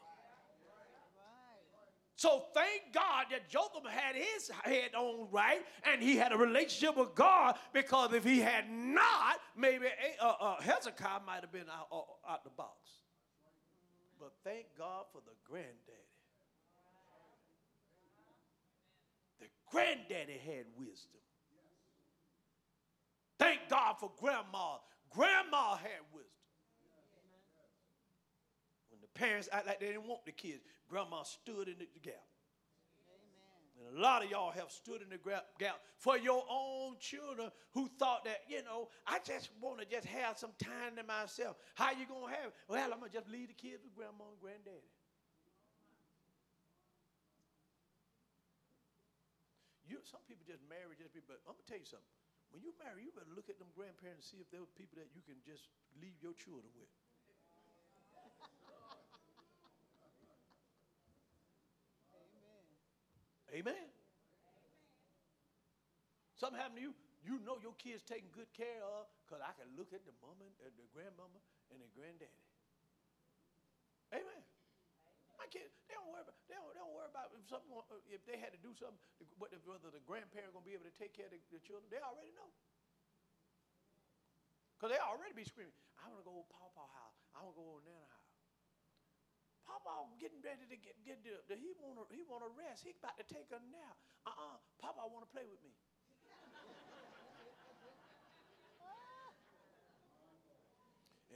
So 2.15 2.45
thank 2.55 2.95
God 2.95 3.27
that 3.29 3.47
Jotham 3.47 3.83
had 3.87 4.15
his 4.15 4.49
head 4.63 4.95
on 4.95 5.27
right 5.29 5.63
and 5.83 6.01
he 6.01 6.15
had 6.15 6.31
a 6.31 6.37
relationship 6.37 6.97
with 6.97 7.13
God 7.13 7.57
because 7.73 8.11
if 8.11 8.23
he 8.23 8.39
had 8.39 8.67
not, 8.71 9.35
maybe 9.55 9.85
uh, 10.19 10.33
uh, 10.39 10.61
Hezekiah 10.61 11.19
might 11.27 11.41
have 11.41 11.51
been 11.51 11.69
out, 11.69 11.89
uh, 11.91 12.31
out 12.31 12.43
the 12.43 12.49
box. 12.49 12.96
But 14.19 14.33
thank 14.43 14.65
God 14.77 15.05
for 15.11 15.21
the 15.25 15.35
granddaddy. 15.49 15.75
The 19.39 19.45
granddaddy 19.71 20.39
had 20.45 20.65
wisdom. 20.77 21.21
Thank 23.37 23.59
God 23.69 23.95
for 23.99 24.11
grandma. 24.19 24.77
Grandma 25.11 25.75
had 25.75 26.01
wisdom. 26.11 26.31
When 28.89 28.99
the 29.01 29.19
parents 29.19 29.47
act 29.51 29.67
like 29.67 29.79
they 29.79 29.87
didn't 29.87 30.07
want 30.07 30.25
the 30.25 30.31
kids, 30.31 30.63
grandma 30.89 31.23
stood 31.23 31.67
in 31.67 31.75
the 31.77 31.99
gap. 32.01 32.15
And 33.77 33.97
a 33.97 34.01
lot 34.01 34.23
of 34.23 34.31
y'all 34.31 34.51
have 34.51 34.71
stood 34.71 35.01
in 35.01 35.09
the 35.09 35.21
gap 35.59 35.77
for 35.97 36.17
your 36.17 36.43
own 36.49 36.97
children 36.99 37.51
who 37.73 37.89
thought 37.99 38.25
that, 38.25 38.41
you 38.49 38.63
know, 38.65 38.89
I 39.05 39.19
just 39.23 39.49
want 39.61 39.79
to 39.79 39.85
just 39.85 40.07
have 40.07 40.37
some 40.37 40.51
time 40.57 40.97
to 40.97 41.03
myself. 41.03 41.57
How 41.75 41.91
you 41.91 42.09
going 42.09 42.33
to 42.33 42.35
have 42.41 42.49
it? 42.49 42.55
Well, 42.67 42.89
I'm 42.91 42.99
going 42.99 43.11
to 43.11 43.17
just 43.17 43.29
leave 43.29 43.49
the 43.49 43.59
kids 43.59 43.85
with 43.85 43.93
grandma 43.93 44.25
and 44.33 44.39
granddaddy. 44.41 44.89
You, 49.87 50.03
some 50.03 50.19
people 50.27 50.43
just 50.43 50.59
marry 50.67 50.99
just 50.99 51.15
be, 51.15 51.23
but 51.23 51.39
I'm 51.47 51.55
gonna 51.55 51.63
tell 51.63 51.79
you 51.79 51.87
something. 51.87 52.11
When 52.51 52.59
you 52.59 52.75
marry, 52.75 53.07
you 53.07 53.11
better 53.15 53.31
look 53.31 53.47
at 53.47 53.55
them 53.55 53.71
grandparents 53.71 54.27
and 54.27 54.27
see 54.35 54.39
if 54.43 54.51
they're 54.51 54.67
people 54.75 54.99
that 54.99 55.07
you 55.15 55.23
can 55.23 55.39
just 55.47 55.71
leave 55.99 56.15
your 56.19 56.35
children 56.35 56.67
with. 56.75 56.91
Amen. 63.53 63.87
Something 66.35 66.59
happened 66.59 66.77
to 66.77 66.85
you, 66.85 66.93
you 67.25 67.41
know 67.41 67.57
your 67.57 67.73
kids 67.81 68.05
taking 68.05 68.29
good 68.29 68.51
care 68.53 68.83
of, 68.83 69.09
because 69.25 69.41
I 69.41 69.55
can 69.57 69.67
look 69.73 69.89
at 69.95 70.05
the 70.05 70.13
mama, 70.21 70.45
uh, 70.61 70.69
the 70.77 70.85
grandmama, 70.93 71.41
and 71.73 71.81
the 71.81 71.89
granddaddy. 71.97 72.43
Amen. 74.13 74.43
My 75.37 75.45
kids, 75.49 75.69
they 75.85 75.93
don't 75.93 76.09
worry 76.09 76.25
about, 76.25 76.37
they 76.49 76.57
don't, 76.57 76.73
they 76.73 76.81
don't 76.81 76.93
worry 76.93 77.09
about 77.09 77.29
if 77.33 77.45
something, 77.45 77.69
uh, 77.73 78.01
if 78.09 78.21
they 78.25 78.37
had 78.41 78.53
to 78.53 78.61
do 78.61 78.73
something, 78.73 78.97
whether 79.37 79.89
the 79.93 80.01
grandparent 80.05 80.53
gonna 80.53 80.65
be 80.65 80.73
able 80.73 80.89
to 80.89 80.97
take 80.97 81.13
care 81.13 81.29
of 81.29 81.33
the, 81.33 81.41
the 81.53 81.61
children. 81.61 81.85
They 81.93 82.01
already 82.01 82.33
know. 82.33 82.49
Because 84.77 84.93
they 84.93 85.01
already 85.01 85.33
be 85.33 85.45
screaming, 85.45 85.73
I 85.97 86.05
want 86.09 86.21
to 86.21 86.27
go 86.29 86.37
to 86.37 86.45
Pawpaw 86.53 86.85
house. 86.89 87.17
I 87.33 87.41
want 87.41 87.53
to 87.53 87.61
go 87.61 87.81
to 87.81 87.85
Nana 87.85 88.05
house. 88.13 88.16
Pawpaw 89.67 90.07
getting 90.15 90.39
ready 90.39 90.63
to 90.71 90.77
get, 90.79 90.95
get 91.03 91.19
the, 91.27 91.35
he 91.59 91.75
want 91.83 91.99
to 91.99 92.07
he 92.15 92.23
want 92.23 92.39
to 92.47 92.51
rest. 92.55 92.87
He 92.87 92.95
about 92.95 93.19
to 93.19 93.27
take 93.27 93.51
a 93.51 93.59
nap. 93.67 93.99
Uh-uh. 94.23 94.55
Papa 94.79 95.03
want 95.11 95.27
to 95.27 95.31
play 95.35 95.43
with 95.43 95.59
me. 95.59 95.75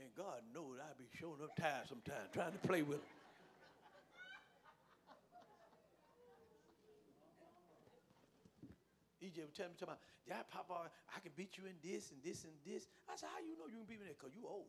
and 0.00 0.08
God 0.16 0.40
knows 0.56 0.80
I 0.80 0.96
be 0.96 1.04
showing 1.12 1.44
up 1.44 1.52
tired 1.60 1.84
sometimes 1.92 2.32
trying 2.32 2.56
to 2.56 2.62
play 2.64 2.80
with 2.80 3.04
him. 3.04 3.12
EJ 9.22 9.38
was 9.46 9.54
telling 9.54 9.70
me, 9.70 9.78
about, 9.86 10.02
yeah, 10.26 10.42
Papa, 10.50 10.90
I 11.14 11.20
can 11.22 11.30
beat 11.38 11.54
you 11.54 11.70
in 11.70 11.78
this 11.78 12.10
and 12.10 12.18
this 12.26 12.42
and 12.42 12.58
this. 12.66 12.90
I 13.06 13.14
said, 13.14 13.30
how 13.30 13.38
you 13.38 13.54
know 13.54 13.70
you 13.70 13.78
can 13.78 13.86
beat 13.86 14.02
me 14.02 14.10
in 14.10 14.10
that? 14.10 14.18
Because 14.18 14.34
you 14.34 14.42
old. 14.50 14.66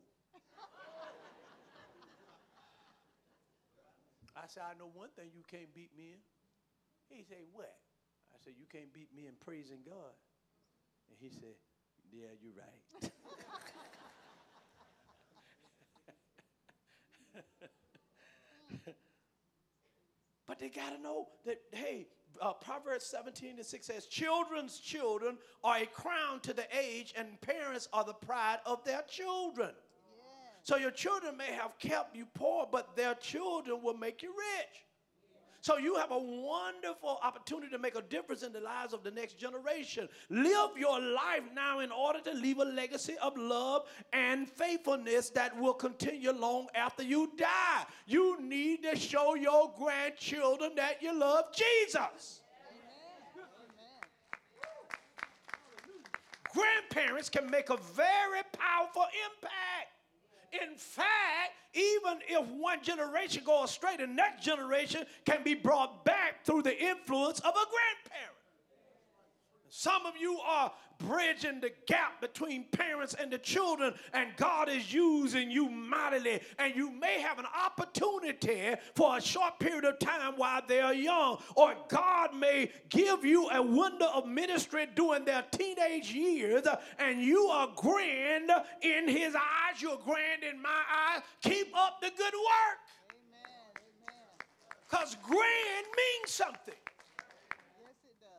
I 4.36 4.48
said, 4.48 4.64
I 4.64 4.78
know 4.78 4.90
one 4.94 5.10
thing 5.16 5.30
you 5.34 5.44
can't 5.50 5.74
beat 5.74 5.92
me 5.96 6.14
in. 6.14 6.22
He 7.18 7.24
said, 7.24 7.46
what? 7.52 7.76
I 8.34 8.38
said, 8.44 8.54
you 8.58 8.66
can't 8.72 8.92
beat 8.94 9.14
me 9.16 9.28
in 9.28 9.34
praising 9.40 9.86
God. 9.86 10.16
And 11.10 11.18
he 11.20 11.30
said, 11.30 11.56
yeah, 12.12 12.34
you're 12.42 12.54
right. 12.58 13.12
But 20.54 20.60
they 20.60 20.70
got 20.70 20.96
to 20.96 21.02
know 21.02 21.30
that, 21.46 21.62
hey, 21.72 22.06
uh, 22.40 22.54
Proverbs 22.54 23.06
17 23.06 23.56
and 23.58 23.66
6 23.66 23.88
says, 23.88 24.06
Children's 24.06 24.78
children 24.78 25.38
are 25.64 25.78
a 25.78 25.86
crown 25.88 26.42
to 26.42 26.54
the 26.54 26.66
age, 26.78 27.12
and 27.18 27.42
parents 27.42 27.88
are 27.92 28.04
the 28.04 28.14
pride 28.14 28.60
of 28.66 28.84
their 28.84 29.02
children. 29.10 29.72
So 30.64 30.78
your 30.78 30.92
children 30.92 31.36
may 31.38 31.52
have 31.52 31.78
kept 31.78 32.16
you 32.16 32.26
poor, 32.34 32.68
but 32.72 32.96
their 32.96 33.16
children 33.16 33.82
will 33.84 33.98
make 33.98 34.24
you 34.24 34.30
rich. 34.30 34.86
So 35.60 35.78
you 35.78 35.96
have 35.96 36.12
a 36.12 36.20
wonderful 36.20 37.20
opportunity 37.24 37.70
to 37.70 37.78
make 37.78 37.96
a 37.96 38.02
difference 38.02 38.44
in 38.44 38.52
the 38.52 38.60
lives 38.60 38.94
of 38.94 39.02
the 39.02 39.12
next 39.12 39.40
generation. 39.40 40.10
Live 40.30 40.72
your 40.78 41.00
life 41.00 41.44
now 41.56 41.80
in 41.80 41.90
order 41.90 42.20
to 42.20 42.34
leave 42.34 42.58
a 42.58 42.66
legacy 42.66 43.16
of 43.22 43.38
love 43.38 43.84
and 44.12 44.50
faithfulness 44.50 45.30
that 45.30 45.58
will 45.58 45.74
continue 45.74 46.34
long 46.34 46.68
after 46.76 47.02
you 47.02 47.32
die. 47.38 47.86
You 48.06 48.42
need 48.42 48.84
to 48.84 48.98
show 48.98 49.36
your 49.36 49.72
grandchildren 49.78 50.72
that 50.76 51.02
you 51.02 51.18
love 51.18 51.46
Jesus. 51.54 52.42
Grandparents 56.54 57.30
can 57.30 57.50
make 57.50 57.70
a 57.70 57.78
very 57.78 58.42
powerful 58.52 59.06
impact. 59.30 59.94
In 60.62 60.76
fact, 60.76 61.54
even 61.74 62.20
if 62.28 62.48
one 62.50 62.84
generation 62.84 63.44
goes 63.44 63.72
astray, 63.72 63.98
the 63.98 64.06
next 64.06 64.44
generation 64.44 65.06
can 65.26 65.44
be 65.44 65.56
brought 65.56 66.06
back 66.06 66.46
through 66.46 66.62
the 66.62 66.80
influence 66.80 67.40
of 67.40 67.50
a 67.50 67.52
grandparent. 67.52 68.38
Some 69.70 70.06
of 70.06 70.14
you 70.20 70.38
are 70.38 70.72
bridging 71.08 71.60
the 71.60 71.72
gap 71.88 72.22
between 72.22 72.66
parents 72.72 73.14
and 73.14 73.32
the 73.32 73.38
children, 73.38 73.94
and 74.14 74.30
God 74.38 74.70
is 74.70 74.94
using 74.94 75.52
you 75.52 75.70
mightily. 75.70 76.40
And 76.60 76.76
you 76.76 76.90
may 76.92 77.20
have 77.20 77.40
an 77.40 77.46
opportunity 77.66 78.76
for 78.96 79.18
a 79.18 79.22
short 79.22 79.60
period 79.60 79.86
of 79.86 80.00
time 80.00 80.34
while 80.38 80.62
they 80.68 80.80
are 80.80 80.94
young, 80.94 81.40
or 81.56 81.76
God 81.90 82.34
may 82.36 82.72
give 82.90 83.26
you 83.26 83.50
a 83.50 83.62
window 83.62 84.10
of 84.14 84.28
ministry 84.28 84.88
during 84.96 85.26
their 85.26 85.44
teenage 85.52 86.12
years, 86.12 86.66
and 87.00 87.22
you 87.22 87.48
are 87.48 87.70
grand 87.76 88.52
in 88.82 89.08
His 89.08 89.36
eyes, 89.36 89.82
you're 89.82 89.98
grand 89.98 90.44
in 90.44 90.62
my 90.62 90.70
eyes. 90.70 91.22
Keep 91.42 91.76
up 91.78 92.00
the 92.02 92.12
good 92.18 92.34
work, 92.34 92.80
because 94.90 95.18
grand 95.22 95.86
means 95.98 96.32
something. 96.32 96.76
Yes, 97.82 97.96
it 98.06 98.20
does. 98.22 98.30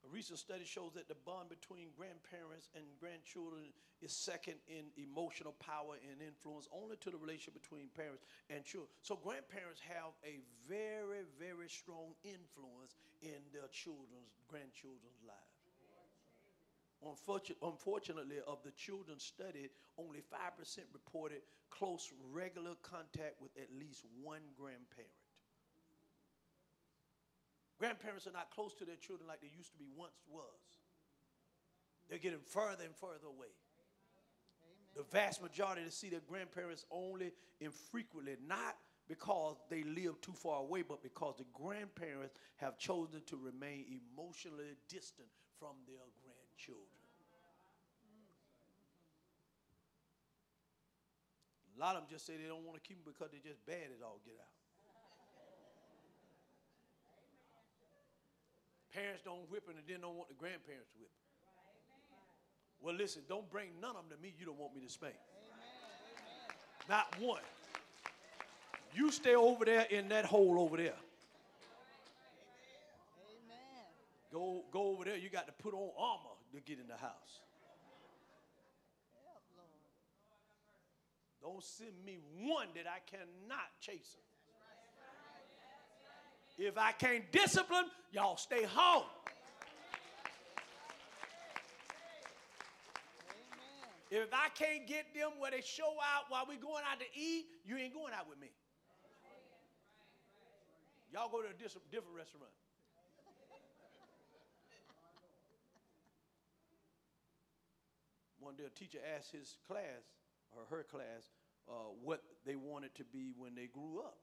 recent 0.11 0.37
study 0.37 0.67
shows 0.67 0.91
that 0.95 1.07
the 1.07 1.15
bond 1.25 1.47
between 1.49 1.87
grandparents 1.95 2.67
and 2.75 2.83
grandchildren 2.99 3.71
is 4.03 4.11
second 4.11 4.59
in 4.67 4.91
emotional 4.99 5.55
power 5.63 5.95
and 6.03 6.19
influence 6.21 6.67
only 6.75 6.99
to 6.99 7.09
the 7.09 7.17
relationship 7.17 7.55
between 7.55 7.87
parents 7.95 8.27
and 8.51 8.65
children. 8.67 8.91
So 9.01 9.15
grandparents 9.15 9.79
have 9.87 10.11
a 10.27 10.43
very, 10.67 11.23
very 11.39 11.71
strong 11.71 12.13
influence 12.27 12.99
in 13.23 13.39
their 13.55 13.71
children's 13.71 14.35
grandchildren's 14.51 15.23
lives. 15.23 15.61
Unfortunately, 17.01 18.37
of 18.45 18.61
the 18.63 18.71
children 18.71 19.17
studied, 19.17 19.71
only 19.97 20.19
5% 20.19 20.77
reported 20.93 21.41
close, 21.71 22.11
regular 22.31 22.75
contact 22.83 23.41
with 23.41 23.49
at 23.57 23.73
least 23.73 24.05
one 24.21 24.43
grandparent. 24.55 25.20
Grandparents 27.81 28.27
are 28.27 28.37
not 28.37 28.53
close 28.53 28.75
to 28.77 28.85
their 28.85 29.01
children 29.01 29.27
like 29.27 29.41
they 29.41 29.49
used 29.57 29.71
to 29.71 29.77
be 29.81 29.89
once 29.97 30.13
was. 30.29 30.61
They're 32.07 32.21
getting 32.21 32.45
further 32.45 32.85
and 32.85 32.93
further 32.93 33.25
away. 33.25 33.49
The 34.93 35.01
vast 35.09 35.41
majority 35.41 35.81
to 35.81 35.89
see 35.89 36.09
their 36.09 36.21
grandparents 36.29 36.85
only 36.91 37.33
infrequently, 37.59 38.37
not 38.45 38.77
because 39.07 39.57
they 39.67 39.81
live 39.81 40.21
too 40.21 40.37
far 40.37 40.61
away, 40.61 40.83
but 40.83 41.01
because 41.01 41.41
the 41.41 41.49
grandparents 41.57 42.37
have 42.57 42.77
chosen 42.77 43.23
to 43.25 43.35
remain 43.35 43.89
emotionally 43.89 44.77
distant 44.87 45.33
from 45.57 45.73
their 45.89 46.05
grandchildren. 46.21 46.85
A 51.75 51.79
lot 51.81 51.95
of 51.95 52.03
them 52.03 52.09
just 52.11 52.27
say 52.27 52.37
they 52.37 52.47
don't 52.47 52.61
want 52.61 52.77
to 52.77 52.87
keep 52.87 53.03
them 53.03 53.11
because 53.11 53.33
they're 53.33 53.41
just 53.41 53.65
bad 53.65 53.89
as 53.89 54.03
all 54.05 54.21
get 54.23 54.37
out. 54.37 54.60
Parents 58.93 59.21
don't 59.23 59.49
whip 59.49 59.65
them 59.65 59.77
and 59.77 59.87
then 59.87 60.01
don't 60.01 60.17
want 60.17 60.29
the 60.29 60.35
grandparents 60.35 60.89
to 60.91 60.99
whip 60.99 61.09
whip 61.09 61.11
'em. 61.11 61.31
Well, 62.81 62.95
listen, 62.95 63.23
don't 63.29 63.49
bring 63.49 63.69
none 63.79 63.95
of 63.95 64.09
them 64.09 64.17
to 64.17 64.21
me 64.21 64.33
you 64.37 64.45
don't 64.45 64.57
want 64.57 64.75
me 64.75 64.81
to 64.81 64.89
spank. 64.89 65.15
Not 66.89 67.17
one. 67.19 67.43
You 68.93 69.11
stay 69.11 69.35
over 69.35 69.63
there 69.63 69.87
in 69.89 70.09
that 70.09 70.25
hole 70.25 70.59
over 70.59 70.75
there. 70.77 70.97
Amen. 73.29 73.85
Go, 74.33 74.65
go 74.71 74.89
over 74.89 75.05
there. 75.05 75.15
You 75.15 75.29
got 75.29 75.47
to 75.47 75.53
put 75.53 75.73
on 75.73 75.91
armor 75.97 76.35
to 76.53 76.59
get 76.59 76.79
in 76.79 76.87
the 76.87 76.97
house. 76.97 77.39
Don't 81.41 81.63
send 81.63 81.93
me 82.05 82.19
one 82.39 82.67
that 82.75 82.85
I 82.87 82.99
cannot 83.09 83.79
chase. 83.79 84.17
If 86.63 86.77
I 86.77 86.91
can't 86.91 87.23
discipline, 87.31 87.85
y'all 88.11 88.37
stay 88.37 88.61
home. 88.61 89.05
Amen. 94.11 94.21
If 94.23 94.29
I 94.31 94.49
can't 94.53 94.85
get 94.85 95.11
them 95.15 95.31
where 95.39 95.49
they 95.49 95.61
show 95.61 95.89
out 95.97 96.29
while 96.29 96.45
we 96.47 96.57
going 96.57 96.83
out 96.85 96.99
to 96.99 97.19
eat, 97.19 97.47
you 97.65 97.77
ain't 97.77 97.95
going 97.95 98.13
out 98.13 98.29
with 98.29 98.39
me. 98.39 98.51
Y'all 101.11 101.31
go 101.31 101.41
to 101.41 101.47
a 101.47 101.53
dis- 101.57 101.75
different 101.91 102.15
restaurant. 102.15 102.53
One 108.39 108.55
day 108.55 108.65
a 108.67 108.69
teacher 108.69 108.99
asked 109.17 109.31
his 109.31 109.57
class 109.67 110.05
or 110.51 110.61
her 110.69 110.83
class 110.83 111.33
uh, 111.67 111.89
what 112.03 112.21
they 112.45 112.55
wanted 112.55 112.93
to 112.97 113.03
be 113.03 113.33
when 113.35 113.55
they 113.55 113.65
grew 113.65 114.01
up. 114.05 114.19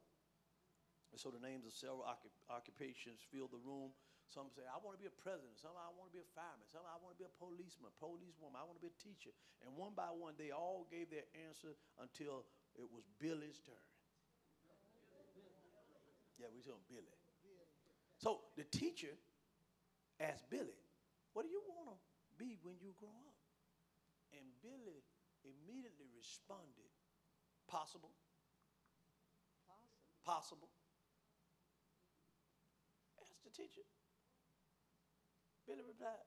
And 1.11 1.17
so 1.17 1.33
the 1.33 1.41
names 1.41 1.65
of 1.65 1.73
several 1.73 2.05
occupations 2.05 3.25
fill 3.33 3.49
the 3.49 3.61
room. 3.61 3.97
Some 4.29 4.53
say, 4.53 4.61
I 4.69 4.77
want 4.85 4.93
to 4.93 5.01
be 5.01 5.09
a 5.09 5.19
president. 5.25 5.57
Some, 5.57 5.73
I 5.73 5.89
want 5.97 6.13
to 6.13 6.15
be 6.15 6.21
a 6.21 6.31
fireman. 6.37 6.69
Some, 6.69 6.85
I 6.85 7.01
want 7.01 7.17
to 7.17 7.21
be 7.21 7.25
a 7.25 7.33
policeman, 7.41 7.89
policewoman. 7.97 8.61
I 8.61 8.65
want 8.69 8.77
to 8.77 8.85
be 8.85 8.93
a 8.93 9.01
teacher. 9.01 9.33
And 9.65 9.73
one 9.73 9.97
by 9.97 10.13
one, 10.13 10.37
they 10.37 10.53
all 10.53 10.85
gave 10.93 11.09
their 11.09 11.25
answer 11.49 11.73
until 11.97 12.45
it 12.77 12.85
was 12.85 13.09
Billy's 13.17 13.57
turn. 13.65 13.81
Yeah, 16.37 16.53
we're 16.53 16.63
talking 16.63 16.85
Billy. 16.87 17.09
So 18.21 18.45
the 18.55 18.69
teacher 18.69 19.11
asked 20.21 20.47
Billy, 20.53 20.77
What 21.33 21.43
do 21.43 21.51
you 21.51 21.63
want 21.67 21.97
to 21.97 21.97
be 22.37 22.61
when 22.63 22.77
you 22.79 22.95
grow 23.01 23.15
up? 23.27 23.39
And 24.37 24.45
Billy 24.61 25.03
immediately 25.43 26.07
responded, 26.15 26.93
Possible, 27.67 28.13
Possible. 30.25 30.69
possible. 30.69 30.88
Teacher. 33.59 33.83
Billy 35.67 35.83
replied, 35.83 36.23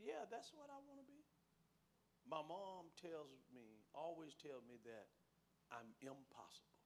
Yeah, 0.00 0.24
that's 0.32 0.48
what 0.56 0.72
I 0.72 0.80
want 0.88 0.96
to 0.96 1.04
be. 1.04 1.20
My 2.24 2.40
mom 2.40 2.88
tells 2.96 3.44
me, 3.52 3.84
always 3.92 4.32
tells 4.40 4.64
me 4.64 4.80
that 4.88 5.12
I'm 5.68 5.92
impossible. 6.00 6.80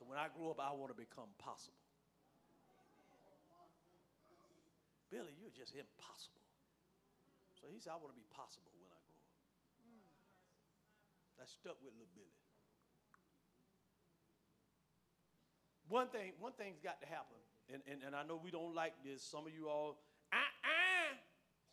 So 0.00 0.08
when 0.08 0.16
I 0.16 0.32
grow 0.32 0.56
up, 0.56 0.58
I 0.58 0.72
want 0.72 0.88
to 0.88 0.96
become 0.96 1.28
possible. 1.36 1.84
Billy, 5.12 5.36
you're 5.36 5.52
just 5.52 5.76
impossible. 5.76 6.42
So 7.60 7.68
he 7.68 7.76
said, 7.76 7.92
I 7.92 8.00
want 8.00 8.16
to 8.16 8.18
be 8.18 8.26
possible 8.32 8.72
when 8.80 8.88
I 8.88 9.00
grow 9.04 9.20
up. 9.20 9.36
That 11.36 11.48
stuck 11.52 11.76
with 11.84 11.92
little 11.92 12.08
Billy. 12.16 12.43
One 15.88 16.08
thing, 16.08 16.32
one 16.40 16.52
thing's 16.52 16.80
got 16.82 17.00
to 17.02 17.06
happen, 17.06 17.36
and, 17.72 17.82
and, 17.90 18.00
and 18.06 18.16
I 18.16 18.24
know 18.24 18.40
we 18.42 18.50
don't 18.50 18.74
like 18.74 18.94
this. 19.04 19.22
Some 19.22 19.46
of 19.46 19.52
you 19.52 19.68
all, 19.68 19.98
uh-uh, 20.32 21.16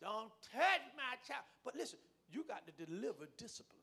don't 0.00 0.30
touch 0.52 0.84
my 0.96 1.16
child. 1.26 1.44
But 1.64 1.76
listen, 1.76 1.98
you 2.30 2.44
got 2.46 2.66
to 2.66 2.72
deliver 2.84 3.26
discipline. 3.38 3.80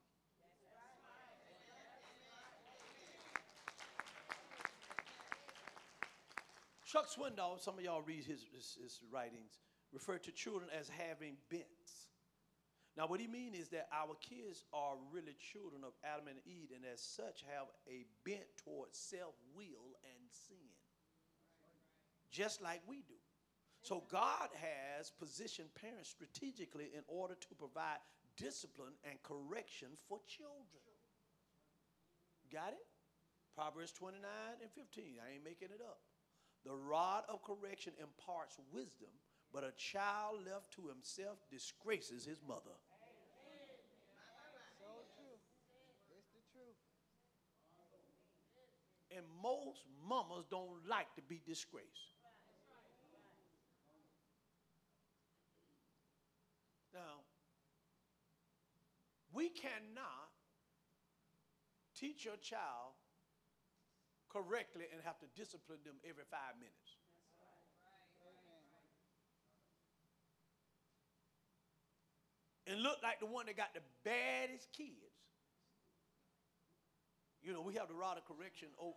Chuck 6.85 7.05
Swindoll, 7.05 7.61
some 7.61 7.77
of 7.77 7.83
y'all 7.83 8.01
read 8.01 8.25
his, 8.25 8.45
his, 8.51 8.77
his 8.81 8.99
writings, 9.13 9.59
refer 9.93 10.17
to 10.17 10.31
children 10.31 10.69
as 10.73 10.89
having 10.89 11.37
bents. 11.49 12.09
Now, 12.97 13.05
what 13.05 13.21
he 13.21 13.27
means 13.27 13.55
is 13.55 13.69
that 13.69 13.87
our 13.93 14.17
kids 14.19 14.65
are 14.73 14.97
really 15.13 15.37
children 15.37 15.85
of 15.85 15.93
Adam 16.03 16.27
and 16.27 16.39
Eve, 16.49 16.73
and 16.73 16.83
as 16.83 16.99
such 16.99 17.45
have 17.45 17.71
a 17.87 18.03
bent 18.25 18.43
towards 18.57 18.97
self 18.97 19.37
will 19.55 19.95
and 20.03 20.18
sin, 20.31 20.69
just 22.31 22.61
like 22.61 22.81
we 22.87 22.97
do. 23.07 23.19
So, 23.81 24.03
God 24.11 24.49
has 24.59 25.09
positioned 25.09 25.73
parents 25.73 26.09
strategically 26.09 26.91
in 26.93 27.03
order 27.07 27.35
to 27.35 27.55
provide 27.55 27.99
discipline 28.35 28.93
and 29.09 29.21
correction 29.23 29.89
for 30.07 30.19
children. 30.27 30.83
Got 32.51 32.73
it? 32.73 32.85
Proverbs 33.55 33.91
29 33.93 34.23
and 34.61 34.71
15. 34.71 35.19
I 35.19 35.35
ain't 35.35 35.43
making 35.43 35.69
it 35.75 35.81
up. 35.83 35.99
The 36.65 36.75
rod 36.75 37.23
of 37.29 37.43
correction 37.43 37.93
imparts 37.99 38.59
wisdom, 38.71 39.11
but 39.53 39.63
a 39.63 39.71
child 39.75 40.43
left 40.43 40.71
to 40.75 40.87
himself 40.87 41.39
disgraces 41.49 42.25
his 42.25 42.41
mother. 42.43 42.75
So 44.79 45.07
true. 45.15 45.39
It's 46.11 46.31
the 46.35 46.43
truth. 46.51 46.79
And 49.19 49.27
most 49.43 49.83
mamas 50.07 50.45
don't 50.49 50.87
like 50.87 51.13
to 51.15 51.21
be 51.21 51.41
disgraced. 51.45 52.15
Now, 56.93 57.27
we 59.33 59.49
cannot 59.49 60.31
teach 61.99 62.23
your 62.23 62.37
child 62.37 62.95
correctly 64.31 64.85
and 64.93 65.01
have 65.03 65.19
to 65.19 65.25
discipline 65.35 65.79
them 65.83 65.95
every 66.07 66.23
five 66.31 66.55
minutes. 66.55 66.95
And 72.67 72.81
look 72.81 72.99
like 73.03 73.19
the 73.19 73.25
one 73.25 73.47
that 73.47 73.57
got 73.57 73.73
the 73.73 73.81
baddest 74.05 74.71
kids. 74.71 75.11
You 77.41 77.51
know, 77.51 77.61
we 77.61 77.73
have 77.75 77.87
the 77.87 77.95
rod 77.95 78.17
of 78.17 78.25
correction. 78.25 78.67
Oh, 78.81 78.95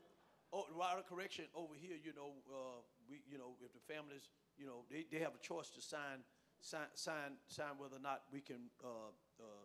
oh 0.53 0.69
of 0.69 1.07
correction 1.09 1.49
over 1.57 1.73
here. 1.75 1.97
You 1.97 2.12
know, 2.12 2.37
uh, 2.53 2.85
we, 3.09 3.25
you 3.25 3.41
know, 3.41 3.57
if 3.65 3.73
the 3.73 3.81
families, 3.88 4.29
you 4.61 4.69
know, 4.69 4.85
they, 4.93 5.09
they 5.09 5.25
have 5.25 5.35
a 5.35 5.43
choice 5.43 5.73
to 5.73 5.81
sign, 5.81 6.21
sign, 6.61 6.93
sign, 6.95 7.41
sign 7.49 7.81
whether 7.81 7.97
or 7.97 8.05
not 8.05 8.29
we 8.31 8.41
can 8.45 8.69
uh, 8.85 9.11
uh, 9.41 9.65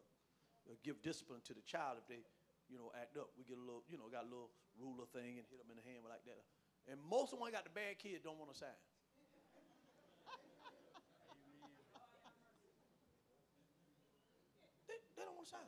give 0.83 1.03
discipline 1.03 1.43
to 1.45 1.53
the 1.53 1.63
child 1.67 1.99
if 1.99 2.07
they, 2.07 2.23
you 2.71 2.79
know, 2.79 2.91
act 2.95 3.19
up. 3.19 3.35
We 3.35 3.43
get 3.43 3.59
a 3.59 3.63
little, 3.63 3.83
you 3.91 3.99
know, 3.99 4.07
got 4.07 4.23
a 4.23 4.31
little 4.31 4.51
ruler 4.79 5.05
thing 5.11 5.37
and 5.37 5.45
hit 5.51 5.59
them 5.59 5.69
in 5.71 5.77
the 5.77 5.85
hand 5.85 6.07
like 6.07 6.23
that. 6.23 6.43
And 6.87 7.03
most 7.03 7.35
of 7.35 7.39
them 7.39 7.51
got 7.51 7.67
the 7.67 7.75
bad 7.75 7.99
kid 7.99 8.23
don't 8.23 8.39
want 8.39 8.51
to 8.55 8.57
sign. 8.57 8.79
they, 14.87 14.95
they 15.19 15.23
don't 15.27 15.35
want 15.35 15.51
to 15.51 15.51
sign. 15.51 15.67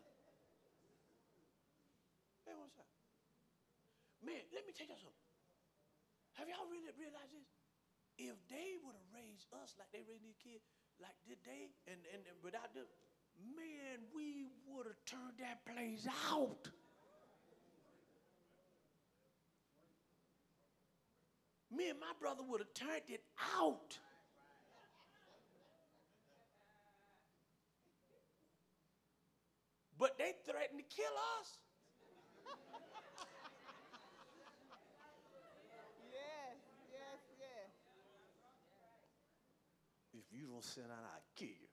They 2.48 2.56
don't 2.56 2.64
want 2.64 2.72
to 2.72 2.80
sign. 2.80 2.88
Man, 4.30 4.46
let 4.54 4.62
me 4.70 4.78
tell 4.78 4.86
you 4.86 4.94
something. 4.94 5.26
Have 6.38 6.46
y'all 6.46 6.70
really 6.70 6.94
realized 7.02 7.34
this? 7.34 7.50
If 8.22 8.38
they 8.46 8.78
would 8.86 8.94
have 8.94 9.10
raised 9.10 9.50
us 9.58 9.74
like 9.82 9.90
they 9.90 10.06
raised 10.06 10.22
these 10.22 10.38
kids, 10.38 10.62
like 11.02 11.18
did 11.26 11.42
they, 11.50 11.74
and, 11.90 11.98
and, 12.14 12.22
and 12.30 12.38
without 12.46 12.70
them, 12.78 12.86
man, 13.58 14.06
we 14.14 14.46
would 14.70 14.86
have 14.86 15.02
turned 15.10 15.42
that 15.42 15.66
place 15.66 16.06
out. 16.30 16.70
Me 21.72 21.90
and 21.90 22.00
my 22.00 22.14
brother 22.20 22.44
would 22.46 22.62
have 22.62 22.74
turned 22.74 23.10
it 23.10 23.24
out. 23.58 23.98
But 29.98 30.18
they 30.18 30.34
threatened 30.46 30.80
to 30.80 30.88
kill 30.96 31.14
us. 31.42 31.60
Yes, 36.10 36.56
yes, 36.92 37.20
yes. 37.38 37.70
If 40.14 40.26
you 40.40 40.48
don't 40.48 40.64
send 40.64 40.88
out, 40.88 41.04
I'll 41.04 41.22
kill 41.36 41.48
you. 41.48 41.68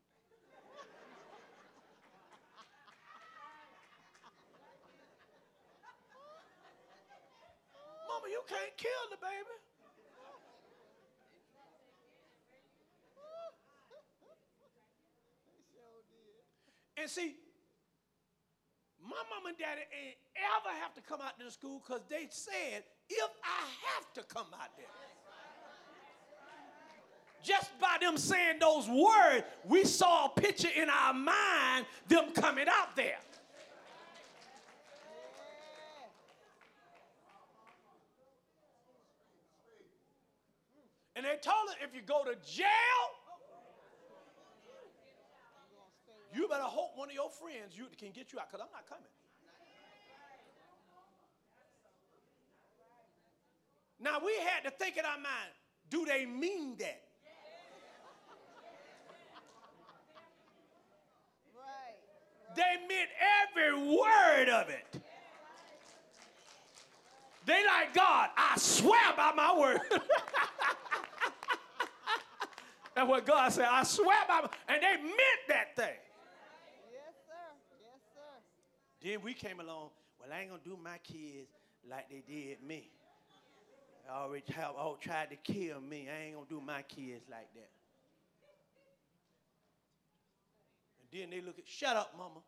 Mama, 8.10 8.26
you 8.26 8.42
can't 8.48 8.76
kill 8.76 8.90
the 9.10 9.18
baby. 9.22 9.54
And 16.98 17.10
see, 17.10 17.36
my 18.98 19.22
mom 19.30 19.46
and 19.46 19.58
daddy 19.58 19.82
ain't 19.94 20.16
ever 20.34 20.74
have 20.82 20.94
to 20.94 21.02
come 21.02 21.20
out 21.20 21.38
to 21.38 21.44
the 21.44 21.52
school 21.52 21.80
because 21.86 22.02
they 22.10 22.26
said, 22.30 22.82
if 23.08 23.30
I 23.44 23.62
have 23.94 24.12
to 24.14 24.22
come 24.34 24.48
out 24.58 24.74
there. 24.76 25.05
Just 27.46 27.78
by 27.78 27.96
them 28.00 28.16
saying 28.16 28.56
those 28.60 28.88
words, 28.88 29.44
we 29.64 29.84
saw 29.84 30.26
a 30.26 30.28
picture 30.28 30.68
in 30.74 30.90
our 30.90 31.14
mind, 31.14 31.86
them 32.08 32.32
coming 32.34 32.66
out 32.68 32.96
there. 32.96 33.18
And 41.14 41.24
they 41.24 41.36
told 41.40 41.70
her, 41.70 41.86
if 41.86 41.94
you 41.94 42.02
go 42.02 42.24
to 42.24 42.34
jail, 42.44 42.66
You 46.36 46.46
better 46.48 46.64
hope 46.64 46.90
one 46.96 47.08
of 47.08 47.14
your 47.14 47.30
friends 47.30 47.78
you, 47.78 47.86
can 47.96 48.10
get 48.10 48.30
you 48.30 48.38
out 48.38 48.50
because 48.50 48.60
I'm 48.60 48.72
not 48.72 48.86
coming. 48.86 49.08
Now 53.98 54.18
we 54.22 54.34
had 54.44 54.62
to 54.64 54.70
think 54.76 54.98
in 54.98 55.06
our 55.06 55.16
mind, 55.16 55.50
do 55.88 56.04
they 56.04 56.26
mean 56.26 56.76
that? 56.78 57.00
They 62.56 62.76
meant 62.88 63.10
every 63.44 63.74
word 63.96 64.48
of 64.48 64.70
it. 64.70 65.02
They 67.44 67.64
like 67.64 67.94
God, 67.94 68.30
I 68.36 68.56
swear 68.56 69.12
by 69.16 69.32
my 69.36 69.56
word. 69.56 69.80
That's 72.96 73.08
what 73.08 73.24
God 73.26 73.52
said. 73.52 73.68
I 73.70 73.84
swear 73.84 74.24
by 74.26 74.40
my, 74.40 74.48
and 74.68 74.82
they 74.82 74.96
meant 75.02 75.42
that 75.48 75.76
thing. 75.76 75.94
Yes, 76.90 77.14
sir. 77.26 77.34
Yes, 77.84 78.00
sir. 78.14 78.40
Then 79.02 79.20
we 79.22 79.34
came 79.34 79.60
along. 79.60 79.90
Well, 80.18 80.30
I 80.32 80.40
ain't 80.40 80.50
gonna 80.50 80.62
do 80.64 80.76
my 80.82 80.98
kids 81.04 81.50
like 81.88 82.08
they 82.08 82.22
did 82.26 82.62
me. 82.66 82.90
I 84.10 84.22
always 84.22 84.42
have 84.54 84.74
tried 85.00 85.30
to 85.30 85.36
kill 85.36 85.80
me. 85.80 86.08
I 86.08 86.26
ain't 86.26 86.34
gonna 86.34 86.46
do 86.48 86.60
my 86.60 86.82
kids 86.82 87.24
like 87.30 87.52
that. 87.54 87.70
And 90.95 90.95
then 91.12 91.30
they 91.30 91.40
look 91.40 91.58
at, 91.58 91.66
shut 91.66 91.96
up, 91.96 92.14
mama. 92.16 92.40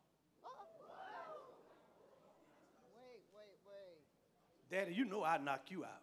Wait, 2.95 3.23
wait, 3.33 3.57
wait. 3.65 4.79
Daddy, 4.85 4.93
you 4.93 5.05
know 5.05 5.23
I'd 5.23 5.43
knock 5.43 5.61
you 5.69 5.83
out. 5.83 6.01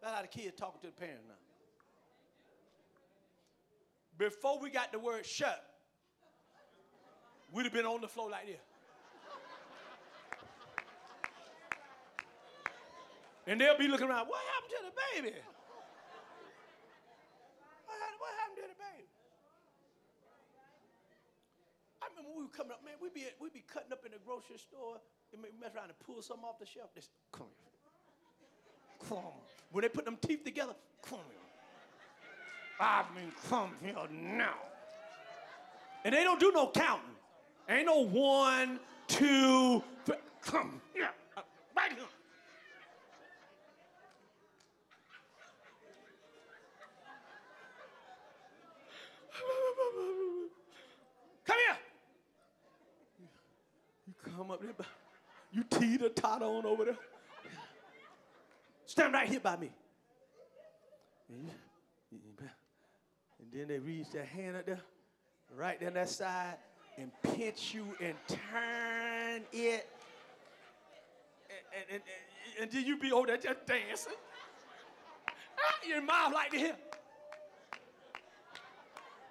That's 0.00 0.14
how 0.14 0.22
the 0.22 0.28
kids 0.28 0.54
talking 0.56 0.80
to 0.82 0.86
the 0.86 0.92
parents 0.92 1.24
now. 1.26 1.34
Before 4.18 4.58
we 4.60 4.70
got 4.70 4.92
the 4.92 4.98
word 4.98 5.26
shut, 5.26 5.62
we'd 7.52 7.64
have 7.64 7.72
been 7.72 7.86
on 7.86 8.00
the 8.00 8.08
floor 8.08 8.30
like 8.30 8.46
this. 8.46 8.60
And 13.48 13.60
they'll 13.60 13.78
be 13.78 13.86
looking 13.86 14.08
around, 14.08 14.26
what 14.26 14.40
happened 14.54 14.72
to 14.72 14.84
the 14.86 15.30
baby? 15.30 15.36
What 17.96 18.04
happened, 18.04 18.20
what 18.20 18.34
happened 18.36 18.60
to 18.60 18.68
the 18.68 18.76
baby? 18.76 19.08
I 22.02 22.04
remember 22.12 22.30
we 22.36 22.42
were 22.44 22.52
coming 22.52 22.72
up, 22.72 22.84
man, 22.84 22.94
we'd 23.00 23.14
be, 23.14 23.24
we'd 23.40 23.56
be 23.56 23.64
cutting 23.64 23.92
up 23.92 24.04
in 24.04 24.12
the 24.12 24.20
grocery 24.20 24.58
store 24.58 25.00
and 25.32 25.42
we 25.42 25.48
mess 25.60 25.72
around 25.74 25.88
and 25.88 25.98
pull 26.04 26.20
something 26.20 26.44
off 26.44 26.58
the 26.60 26.66
shelf. 26.66 26.92
Just, 26.94 27.10
come 27.32 27.48
here. 27.48 29.08
Come. 29.08 29.40
When 29.72 29.82
they 29.82 29.88
put 29.88 30.04
them 30.04 30.18
teeth 30.20 30.44
together, 30.44 30.74
come 31.02 31.24
here. 31.28 31.40
I 32.78 33.04
mean, 33.14 33.32
come 33.48 33.72
here 33.80 33.96
now. 34.12 34.60
And 36.04 36.14
they 36.14 36.22
don't 36.22 36.38
do 36.38 36.52
no 36.52 36.68
counting. 36.68 37.16
Ain't 37.68 37.86
no 37.86 38.04
one, 38.04 38.78
two, 39.08 39.82
three. 40.04 40.16
Come 40.42 40.80
here. 40.94 41.10
Uh, 41.36 41.42
Right 41.76 41.92
here. 41.92 42.04
Come 51.44 51.56
here. 51.66 51.76
You 54.06 54.14
come 54.36 54.50
up 54.50 54.60
there. 54.62 54.86
You 55.52 55.64
teeter 55.64 56.08
totter 56.08 56.44
on 56.44 56.66
over 56.66 56.84
there. 56.86 56.96
Stand 58.86 59.12
right 59.14 59.28
here 59.28 59.40
by 59.40 59.56
me. 59.56 59.70
And, 61.28 61.50
then 63.52 63.68
they 63.68 63.78
reach 63.78 64.10
their 64.10 64.24
hand 64.24 64.56
up 64.56 64.66
there, 64.66 64.80
right 65.56 65.80
down 65.80 65.94
that 65.94 66.08
side, 66.10 66.56
and 66.98 67.10
pinch 67.22 67.74
you 67.74 67.86
and 68.00 68.14
turn 68.28 69.42
it. 69.52 69.88
And, 71.48 71.60
and, 71.74 71.84
and, 71.92 72.02
and- 72.60 72.70
then 72.70 72.84
you 72.84 72.98
be 72.98 73.12
over 73.12 73.28
there 73.28 73.36
just 73.38 73.64
dancing. 73.66 74.12
Ah, 75.28 75.88
Your 75.88 76.02
mouth 76.02 76.34
like 76.34 76.50
this. 76.50 76.72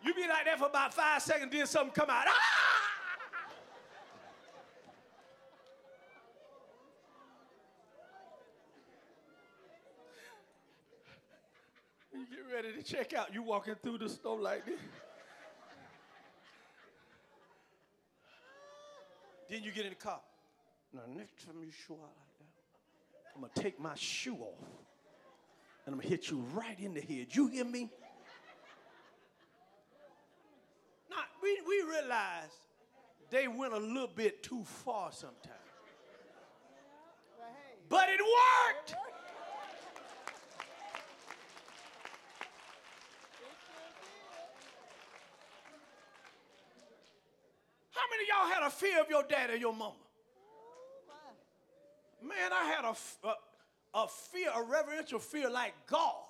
You 0.05 0.13
be 0.13 0.27
like 0.27 0.45
that 0.45 0.59
for 0.59 0.67
about 0.67 0.93
five 0.93 1.21
seconds, 1.21 1.51
then 1.51 1.65
something 1.65 1.93
come 1.93 2.09
out. 2.09 2.25
Ah! 2.27 2.65
You 12.13 12.25
get 12.27 12.55
ready 12.55 12.73
to 12.73 12.83
check 12.83 13.13
out. 13.13 13.33
You 13.33 13.43
walking 13.43 13.75
through 13.81 13.97
the 13.97 14.09
store 14.09 14.39
like 14.39 14.65
this. 14.65 14.79
then 19.49 19.63
you 19.63 19.71
get 19.71 19.85
in 19.85 19.91
the 19.91 19.95
car. 19.95 20.19
Now, 20.93 21.01
next 21.15 21.45
time 21.45 21.55
you 21.63 21.71
show 21.71 21.95
out 21.95 21.99
like 22.01 22.37
that, 22.39 23.35
I'm 23.35 23.41
gonna 23.41 23.53
take 23.55 23.79
my 23.79 23.95
shoe 23.95 24.37
off 24.37 24.59
and 25.85 25.93
I'm 25.93 25.99
gonna 25.99 26.09
hit 26.09 26.29
you 26.29 26.43
right 26.53 26.79
in 26.79 26.93
the 26.93 27.01
head. 27.01 27.27
You 27.31 27.47
hear 27.47 27.65
me? 27.65 27.89
Now, 31.09 31.17
we, 31.45 31.61
we 31.67 31.91
realize 31.91 32.49
they 33.29 33.47
went 33.47 33.73
a 33.73 33.77
little 33.77 34.07
bit 34.07 34.41
too 34.41 34.63
far 34.63 35.11
sometimes. 35.11 35.53
But 37.87 38.09
it 38.09 38.19
worked. 38.19 38.95
How 47.91 48.01
many 48.09 48.23
of 48.23 48.27
y'all 48.27 48.49
had 48.53 48.67
a 48.67 48.71
fear 48.71 49.01
of 49.01 49.09
your 49.09 49.23
dad 49.23 49.51
or 49.51 49.55
your 49.55 49.73
mama? 49.73 49.93
Man, 52.23 52.51
I 52.51 52.65
had 52.65 52.85
a 52.85 52.95
a 53.95 54.07
fear, 54.07 54.49
a 54.53 54.61
reverential 54.61 55.19
fear 55.19 55.49
like 55.49 55.73
God. 55.87 56.25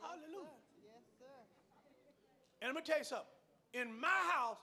Hallelujah. 0.00 0.46
Yes, 0.84 1.02
sir. 1.18 2.61
Let 2.72 2.80
me 2.80 2.88
tell 2.88 3.04
you 3.04 3.04
something. 3.04 3.36
In 3.76 3.92
my 4.00 4.20
house, 4.32 4.56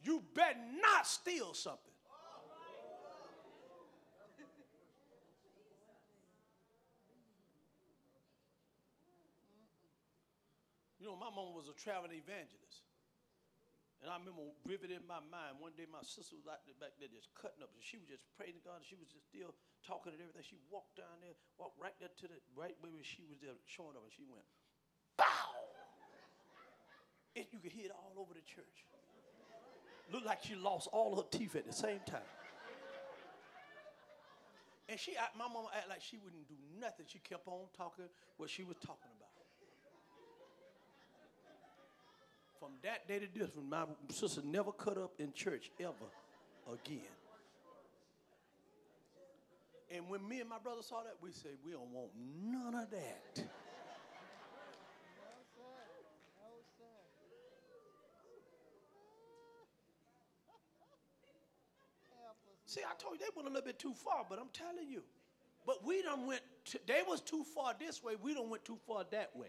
you 0.00 0.24
better 0.32 0.56
not 0.80 1.04
steal 1.04 1.52
something. 1.52 1.92
You 10.96 11.04
know, 11.04 11.20
my 11.20 11.28
mom 11.28 11.52
was 11.52 11.68
a 11.68 11.76
traveling 11.76 12.16
evangelist. 12.16 12.80
And 14.00 14.08
I 14.08 14.16
remember 14.16 14.56
vivid 14.64 14.88
in 14.88 15.04
my 15.04 15.20
mind, 15.20 15.60
one 15.60 15.76
day 15.76 15.84
my 15.84 16.00
sister 16.00 16.40
was 16.40 16.48
out 16.48 16.64
there 16.64 16.76
back 16.80 16.96
there 16.96 17.12
just 17.12 17.28
cutting 17.36 17.60
up, 17.60 17.68
and 17.76 17.84
she 17.84 18.00
was 18.00 18.08
just 18.08 18.24
praying 18.40 18.56
to 18.56 18.64
God, 18.64 18.80
and 18.80 18.88
she 18.88 18.96
was 18.96 19.12
just 19.12 19.28
still 19.28 19.52
talking 19.84 20.16
and 20.16 20.20
everything. 20.24 20.48
She 20.48 20.56
walked 20.72 20.96
down 20.96 21.20
there, 21.20 21.36
walked 21.60 21.76
right 21.76 21.92
there 22.00 22.08
to 22.08 22.24
the 22.24 22.40
right 22.56 22.72
where 22.80 22.96
she 23.04 23.28
was 23.28 23.36
there 23.44 23.52
showing 23.68 24.00
up, 24.00 24.08
and 24.08 24.12
she 24.16 24.24
went! 24.24 24.48
And 27.36 27.44
you 27.52 27.58
could 27.58 27.72
hear 27.72 27.86
it 27.86 27.92
all 27.92 28.20
over 28.20 28.34
the 28.34 28.40
church. 28.40 28.84
Looked 30.12 30.26
like 30.26 30.42
she 30.42 30.56
lost 30.56 30.88
all 30.92 31.16
her 31.16 31.22
teeth 31.30 31.54
at 31.56 31.66
the 31.66 31.72
same 31.72 32.00
time. 32.06 32.20
And 34.88 34.98
she, 34.98 35.16
act- 35.16 35.36
my 35.38 35.46
mama 35.46 35.68
acted 35.72 35.90
like 35.90 36.02
she 36.02 36.18
wouldn't 36.18 36.48
do 36.48 36.56
nothing. 36.80 37.06
She 37.06 37.20
kept 37.20 37.46
on 37.46 37.60
talking 37.76 38.06
what 38.38 38.50
she 38.50 38.64
was 38.64 38.76
talking 38.84 39.10
about. 39.16 39.28
From 42.58 42.70
that 42.82 43.06
day 43.06 43.20
to 43.20 43.26
this, 43.32 43.50
my 43.68 43.84
sister 44.10 44.42
never 44.44 44.72
cut 44.72 44.98
up 44.98 45.12
in 45.18 45.32
church 45.32 45.70
ever 45.78 46.10
again. 46.70 47.06
And 49.92 50.08
when 50.08 50.26
me 50.28 50.40
and 50.40 50.48
my 50.48 50.58
brother 50.58 50.82
saw 50.82 51.02
that, 51.02 51.14
we 51.22 51.32
said, 51.32 51.52
we 51.64 51.72
don't 51.72 51.90
want 51.90 52.10
none 52.44 52.74
of 52.74 52.90
that. 52.90 53.36
No, 53.36 53.44
sir. 55.56 55.82
No, 56.38 56.62
sir. 56.76 56.98
Help 62.12 62.38
us. 62.52 62.59
See, 62.70 62.82
I 62.88 62.94
told 63.02 63.14
you 63.14 63.26
they 63.26 63.32
went 63.34 63.48
a 63.48 63.50
little 63.50 63.66
bit 63.66 63.80
too 63.80 63.92
far, 63.94 64.24
but 64.30 64.38
I'm 64.38 64.50
telling 64.52 64.88
you. 64.88 65.02
But 65.66 65.84
we 65.84 66.02
done 66.02 66.24
went, 66.24 66.42
to, 66.66 66.78
they 66.86 67.00
was 67.04 67.20
too 67.20 67.42
far 67.42 67.74
this 67.76 68.00
way, 68.00 68.12
we 68.22 68.32
done 68.32 68.48
went 68.48 68.64
too 68.64 68.78
far 68.86 69.02
that 69.10 69.30
way. 69.34 69.48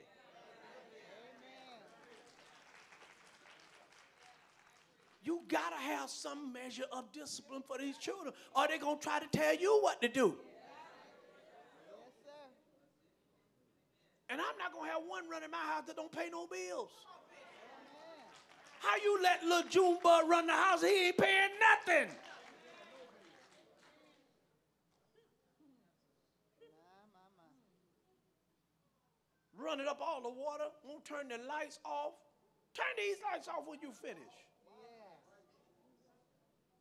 You 5.24 5.42
gotta 5.48 5.76
have 5.76 6.10
some 6.10 6.52
measure 6.52 6.86
of 6.92 7.12
discipline 7.12 7.62
for 7.68 7.78
these 7.78 7.96
children, 8.00 8.34
or 8.56 8.68
they 8.68 8.80
gonna 8.80 9.00
try 9.00 9.20
to 9.20 9.28
tell 9.28 9.56
you 9.56 9.80
what 9.84 10.02
to 10.02 10.08
do. 10.08 10.36
And 14.30 14.42
I'm 14.42 14.58
not 14.58 14.74
gonna 14.74 14.90
have 14.90 15.04
one 15.08 15.30
running 15.30 15.52
my 15.52 15.60
house 15.60 15.84
that 15.86 15.96
don't 15.96 16.12
pay 16.12 16.30
no 16.32 16.48
bills. 16.48 16.90
How 18.80 18.96
you 19.04 19.22
let 19.22 19.44
little 19.44 19.70
Junebug 19.70 20.28
run 20.28 20.48
the 20.48 20.54
house? 20.54 20.82
He 20.82 21.10
ain't 21.10 21.18
paying 21.18 21.52
nothing. 21.60 22.10
My, 26.74 26.88
my, 27.14 27.28
my. 29.60 29.61
Running 29.72 29.88
up 29.88 30.04
all 30.04 30.20
the 30.20 30.28
water, 30.28 30.68
won't 30.84 31.06
turn 31.06 31.32
the 31.32 31.40
lights 31.48 31.80
off. 31.88 32.12
Turn 32.76 32.92
these 33.00 33.16
lights 33.24 33.48
off 33.48 33.64
when 33.64 33.80
you 33.80 33.96
finish. 33.96 34.36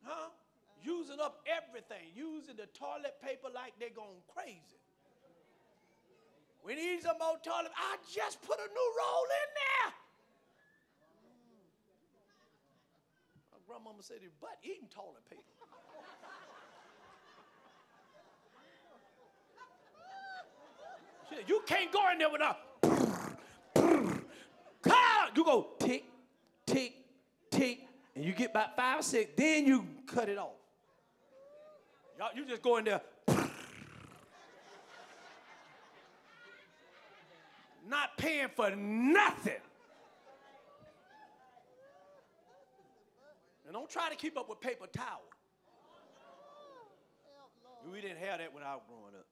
Huh? 0.03 0.27
Using 0.83 1.15
up 1.23 1.39
everything, 1.47 2.11
using 2.11 2.59
the 2.59 2.67
toilet 2.75 3.15
paper 3.23 3.47
like 3.47 3.79
they're 3.79 3.95
going 3.95 4.19
crazy. 4.27 4.83
We 6.67 6.75
need 6.75 6.99
some 6.99 7.15
more 7.15 7.39
toilet. 7.39 7.71
I 7.79 7.95
just 8.11 8.43
put 8.43 8.59
a 8.59 8.67
new 8.67 8.89
roll 8.99 9.23
in 9.39 9.49
there. 9.55 9.89
My 13.55 13.59
grandmama 13.71 14.03
said 14.03 14.19
his 14.19 14.35
butt 14.35 14.59
eating 14.67 14.91
toilet 14.91 15.23
paper. 15.31 15.47
She 21.29 21.37
said, 21.37 21.47
you 21.47 21.63
can't 21.65 21.89
go 21.93 22.11
in 22.11 22.17
there 22.19 22.29
without. 22.29 22.70
You 25.35 25.43
go 25.43 25.67
tick, 25.79 26.03
tick, 26.65 26.93
tick, 27.49 27.87
and 28.15 28.25
you 28.25 28.33
get 28.33 28.51
about 28.51 28.75
five 28.75 29.03
six, 29.03 29.31
then 29.35 29.65
you 29.65 29.87
cut 30.05 30.29
it 30.29 30.37
off. 30.37 30.49
Y'all, 32.17 32.29
you 32.35 32.45
just 32.45 32.61
go 32.61 32.77
in 32.77 32.85
there. 32.85 33.01
Not 37.87 38.17
paying 38.17 38.47
for 38.55 38.69
nothing. 38.75 39.53
And 43.65 43.73
don't 43.73 43.89
try 43.89 44.09
to 44.09 44.15
keep 44.15 44.37
up 44.37 44.49
with 44.49 44.59
paper 44.59 44.85
towel. 44.91 45.21
We 47.91 48.01
didn't 48.01 48.17
have 48.17 48.39
that 48.39 48.53
when 48.53 48.63
I 48.63 48.75
was 48.75 48.83
growing 48.87 49.15
up. 49.17 49.25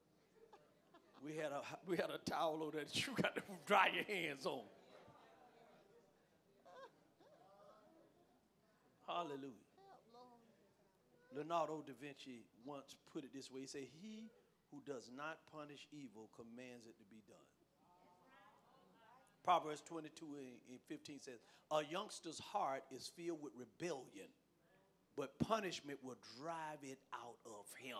We 1.23 1.35
had 1.35 1.51
a 1.51 1.61
we 1.85 1.97
had 1.97 2.09
a 2.09 2.17
towel 2.29 2.59
over 2.63 2.77
there 2.77 2.85
that 2.85 3.07
you 3.07 3.13
got 3.21 3.35
to 3.35 3.41
dry 3.65 3.89
your 3.93 4.05
hands 4.05 4.45
on. 4.45 4.61
Hallelujah. 9.09 9.65
Leonardo 11.33 11.81
da 11.81 11.93
Vinci 11.99 12.45
once 12.63 12.95
put 13.11 13.23
it 13.23 13.33
this 13.33 13.51
way. 13.51 13.61
He 13.61 13.67
said, 13.67 13.87
He 14.01 14.29
who 14.71 14.81
does 14.85 15.09
not 15.15 15.39
punish 15.51 15.87
evil 15.91 16.29
commands 16.35 16.85
it 16.85 16.95
to 16.97 17.03
be 17.09 17.21
done. 17.27 17.37
Proverbs 19.43 19.81
22 19.81 20.35
and- 20.35 20.61
and 20.69 20.81
15 20.87 21.19
says, 21.19 21.39
A 21.71 21.83
youngster's 21.85 22.39
heart 22.39 22.83
is 22.91 23.07
filled 23.07 23.41
with 23.41 23.53
rebellion, 23.55 24.31
but 25.15 25.37
punishment 25.39 26.03
will 26.03 26.17
drive 26.37 26.83
it 26.83 26.99
out 27.13 27.39
of 27.45 27.73
him. 27.75 27.97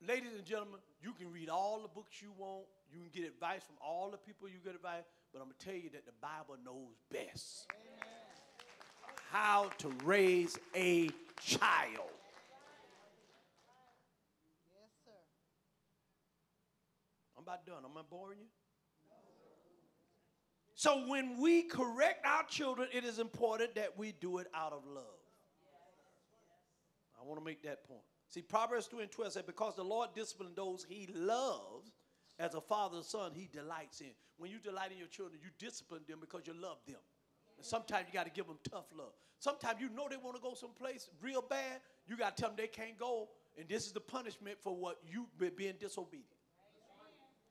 Ladies 0.00 0.34
and 0.34 0.44
gentlemen, 0.44 0.80
you 1.00 1.14
can 1.14 1.30
read 1.30 1.48
all 1.48 1.80
the 1.82 1.88
books 1.88 2.20
you 2.20 2.32
want. 2.32 2.66
You 2.90 2.98
can 2.98 3.10
get 3.10 3.24
advice 3.24 3.62
from 3.62 3.76
all 3.80 4.10
the 4.10 4.18
people 4.18 4.48
you 4.48 4.58
get 4.58 4.74
advice, 4.74 5.04
but 5.32 5.40
I'm 5.40 5.46
going 5.46 5.56
to 5.58 5.64
tell 5.64 5.74
you 5.74 5.90
that 5.90 6.04
the 6.04 6.12
Bible 6.20 6.56
knows 6.64 6.96
best 7.10 7.66
how 9.30 9.70
to 9.78 9.88
raise 10.04 10.58
a 10.76 11.08
child. 11.40 12.12
Yes, 14.74 14.90
sir. 15.04 15.10
I'm 17.36 17.44
about 17.44 17.64
done. 17.64 17.78
Am 17.84 17.96
I 17.96 18.02
boring 18.10 18.40
you? 18.40 18.46
So 20.74 21.06
when 21.06 21.40
we 21.40 21.62
correct 21.62 22.26
our 22.26 22.42
children, 22.44 22.88
it 22.92 23.04
is 23.04 23.18
important 23.18 23.76
that 23.76 23.96
we 23.96 24.12
do 24.12 24.38
it 24.38 24.48
out 24.54 24.72
of 24.72 24.82
love. 24.84 25.04
I 27.18 27.24
want 27.24 27.38
to 27.40 27.44
make 27.44 27.62
that 27.62 27.84
point. 27.84 28.02
See, 28.28 28.42
Proverbs 28.42 28.88
2 28.88 28.98
and 28.98 29.10
12 29.10 29.32
said, 29.32 29.46
Because 29.46 29.76
the 29.76 29.84
Lord 29.84 30.10
disciplines 30.14 30.56
those 30.56 30.84
he 30.88 31.08
loves, 31.14 31.92
as 32.42 32.54
a 32.54 32.60
father's 32.60 33.06
son, 33.06 33.30
he 33.34 33.48
delights 33.52 34.00
in. 34.00 34.10
When 34.36 34.50
you 34.50 34.58
delight 34.58 34.90
in 34.90 34.98
your 34.98 35.06
children, 35.06 35.38
you 35.40 35.50
discipline 35.58 36.02
them 36.08 36.18
because 36.20 36.42
you 36.44 36.54
love 36.54 36.78
them. 36.86 36.98
And 37.56 37.64
sometimes 37.64 38.06
you 38.08 38.12
got 38.12 38.26
to 38.26 38.32
give 38.32 38.48
them 38.48 38.58
tough 38.68 38.86
love. 38.92 39.14
Sometimes 39.38 39.80
you 39.80 39.88
know 39.88 40.08
they 40.10 40.16
want 40.16 40.34
to 40.34 40.42
go 40.42 40.54
someplace 40.54 41.08
real 41.22 41.40
bad, 41.40 41.78
you 42.08 42.16
got 42.16 42.36
to 42.36 42.40
tell 42.40 42.50
them 42.50 42.58
they 42.58 42.66
can't 42.66 42.98
go, 42.98 43.28
and 43.56 43.68
this 43.68 43.86
is 43.86 43.92
the 43.92 44.00
punishment 44.00 44.58
for 44.60 44.74
what 44.74 44.98
you 45.06 45.28
be- 45.38 45.50
being 45.50 45.74
disobedient. 45.78 46.26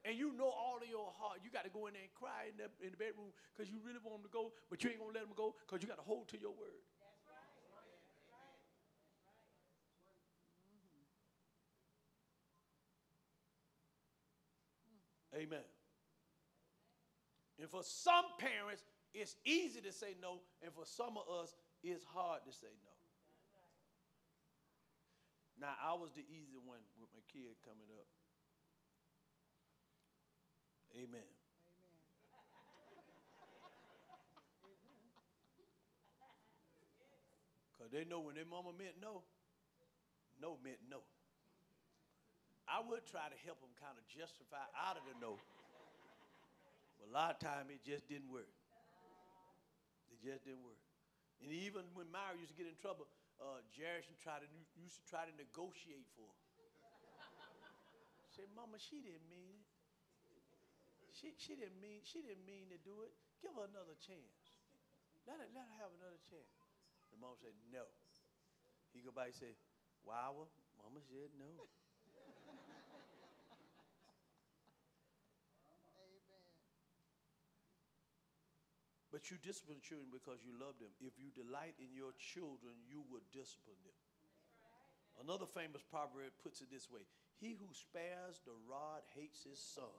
And 0.04 0.18
you 0.18 0.34
know 0.36 0.50
all 0.50 0.80
of 0.82 0.90
your 0.90 1.14
heart, 1.16 1.40
you 1.44 1.50
got 1.52 1.64
to 1.64 1.70
go 1.70 1.88
in 1.88 1.94
there 1.94 2.04
and 2.04 2.14
cry 2.14 2.52
in 2.52 2.58
the, 2.58 2.68
in 2.84 2.92
the 2.92 2.98
bedroom 2.98 3.32
because 3.56 3.72
you 3.72 3.80
really 3.86 4.02
want 4.04 4.20
them 4.20 4.28
to 4.28 4.34
go, 4.34 4.52
but 4.68 4.84
you 4.84 4.90
ain't 4.90 5.00
to 5.00 5.06
let 5.08 5.24
them 5.24 5.38
go 5.38 5.56
because 5.64 5.80
you 5.80 5.88
got 5.88 6.02
to 6.02 6.04
hold 6.04 6.28
to 6.34 6.40
your 6.42 6.52
word. 6.52 6.84
Amen. 15.36 15.64
And 17.60 17.70
for 17.70 17.84
some 17.84 18.26
parents, 18.40 18.84
it's 19.14 19.36
easy 19.46 19.82
to 19.82 19.92
say 19.92 20.16
no, 20.22 20.42
and 20.64 20.74
for 20.74 20.86
some 20.86 21.18
of 21.18 21.28
us, 21.42 21.56
it's 21.84 22.04
hard 22.04 22.42
to 22.46 22.52
say 22.52 22.72
no. 22.84 22.92
Now, 25.60 25.76
I 25.78 25.94
was 25.94 26.10
the 26.16 26.26
easy 26.26 26.58
one 26.58 26.82
with 27.00 27.10
my 27.14 27.22
kid 27.32 27.54
coming 27.64 27.86
up. 27.94 28.08
Amen. 30.98 31.30
Because 37.72 37.92
they 37.92 38.06
know 38.06 38.20
when 38.22 38.36
their 38.36 38.46
mama 38.50 38.70
meant 38.78 38.96
no, 39.02 39.22
no 40.42 40.58
meant 40.64 40.80
no. 40.90 41.06
I 42.72 42.80
would 42.80 43.04
try 43.04 43.28
to 43.28 43.36
help 43.44 43.60
them 43.60 43.76
kind 43.84 44.00
of 44.00 44.04
justify 44.08 44.64
out 44.80 44.96
of 44.96 45.04
the 45.04 45.12
no. 45.20 45.36
But 46.96 47.12
a 47.12 47.12
lot 47.12 47.36
of 47.36 47.38
time 47.44 47.68
it 47.68 47.84
just 47.84 48.08
didn't 48.08 48.32
work. 48.32 48.48
It 50.08 50.24
just 50.24 50.48
didn't 50.48 50.64
work. 50.64 50.80
And 51.44 51.52
even 51.52 51.84
when 51.92 52.08
Myra 52.08 52.40
used 52.40 52.56
to 52.56 52.58
get 52.58 52.72
in 52.72 52.80
trouble, 52.80 53.12
uh, 53.44 53.60
Jared 53.76 54.08
used 54.08 54.16
to 54.16 54.20
try 54.24 54.40
to, 54.40 54.48
used 54.80 55.04
to 55.04 55.06
try 55.12 55.28
to 55.28 55.34
negotiate 55.36 56.08
for 56.16 56.24
her. 56.24 56.40
Say, 58.32 58.48
Mama, 58.56 58.80
she 58.80 59.04
didn't 59.04 59.28
mean 59.28 59.60
it. 59.60 59.68
She, 61.12 61.36
she 61.36 61.60
didn't 61.60 61.84
mean 61.84 62.00
she 62.08 62.24
didn't 62.24 62.48
mean 62.48 62.72
to 62.72 62.80
do 62.88 63.04
it. 63.04 63.12
Give 63.44 63.52
her 63.60 63.68
another 63.68 64.00
chance. 64.00 64.56
Let 65.28 65.44
her, 65.44 65.50
let 65.52 65.68
her 65.68 65.76
have 65.84 65.92
another 66.00 66.22
chance. 66.32 66.56
The 67.12 67.20
mom 67.20 67.36
said, 67.36 67.52
no. 67.68 67.84
He 68.96 69.04
go 69.04 69.12
back 69.12 69.36
and 69.36 69.38
say, 69.38 69.52
wow, 70.08 70.48
mama 70.80 71.04
said 71.04 71.36
no. 71.36 71.68
But 79.22 79.30
you 79.30 79.38
discipline 79.38 79.78
children 79.86 80.10
because 80.10 80.42
you 80.42 80.50
love 80.58 80.82
them. 80.82 80.90
If 80.98 81.14
you 81.22 81.30
delight 81.30 81.78
in 81.78 81.94
your 81.94 82.10
children, 82.18 82.74
you 82.90 83.06
will 83.06 83.22
discipline 83.30 83.78
them. 83.86 83.94
Another 85.22 85.46
famous 85.46 85.86
proverb 85.86 86.34
puts 86.42 86.66
it 86.66 86.74
this 86.74 86.90
way 86.90 87.06
He 87.38 87.54
who 87.54 87.70
spares 87.70 88.42
the 88.50 88.58
rod 88.66 89.06
hates 89.14 89.46
his 89.46 89.62
son, 89.62 89.94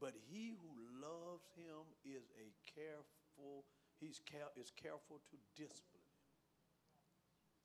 but 0.00 0.16
he 0.32 0.56
who 0.56 0.72
loves 1.04 1.52
him 1.52 1.84
is 2.00 2.32
a 2.40 2.48
careful, 2.64 3.68
he's 4.00 4.24
care, 4.24 4.48
is 4.56 4.72
careful 4.72 5.20
to 5.28 5.36
discipline 5.52 6.00
him. 6.00 6.24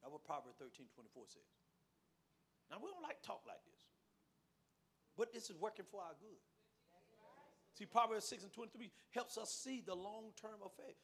That's 0.03 0.11
what 0.11 0.27
Proverbs 0.27 0.59
13 0.59 0.91
24 0.91 1.39
says. 1.39 1.51
Now, 2.67 2.83
we 2.83 2.91
don't 2.91 2.99
like 2.99 3.23
talk 3.23 3.47
like 3.47 3.63
this, 3.63 3.79
but 5.15 5.31
this 5.31 5.47
is 5.47 5.55
working 5.55 5.87
for 5.87 6.03
our 6.03 6.19
good. 6.19 6.43
See, 7.77 7.85
Proverbs 7.85 8.25
6 8.25 8.43
and 8.43 8.53
23 8.53 8.89
helps 9.11 9.37
us 9.37 9.51
see 9.51 9.83
the 9.85 9.95
long 9.95 10.31
term 10.41 10.63
effect. 10.65 10.95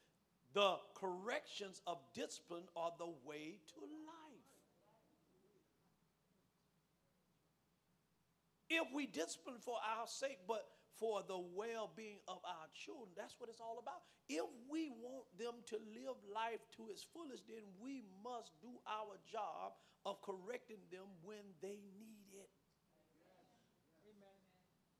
The 0.54 0.76
corrections 0.94 1.80
of 1.86 1.98
discipline 2.14 2.64
are 2.76 2.92
the 2.98 3.12
way 3.24 3.60
to 3.74 3.80
life. 3.80 4.52
If 8.68 8.88
we 8.94 9.06
discipline 9.06 9.60
for 9.60 9.76
our 9.76 10.06
sake, 10.06 10.38
but 10.48 10.64
for 10.98 11.22
the 11.26 11.38
well 11.38 11.90
being 11.94 12.18
of 12.28 12.38
our 12.44 12.68
children, 12.72 13.10
that's 13.16 13.34
what 13.38 13.50
it's 13.50 13.60
all 13.60 13.78
about. 13.80 14.00
If 14.28 14.48
we 14.70 14.88
want 14.88 15.24
them 15.38 15.60
to 15.66 15.76
live 15.76 16.16
life 16.32 16.64
to 16.76 16.88
its 16.88 17.04
fullest, 17.04 17.48
then 17.48 17.64
we 17.82 18.04
must 18.24 18.52
do 18.62 18.70
our 18.88 19.16
job 19.30 19.72
of 20.06 20.22
correcting 20.22 20.80
them 20.90 21.04
when 21.22 21.44
they 21.60 21.84
need. 21.98 22.11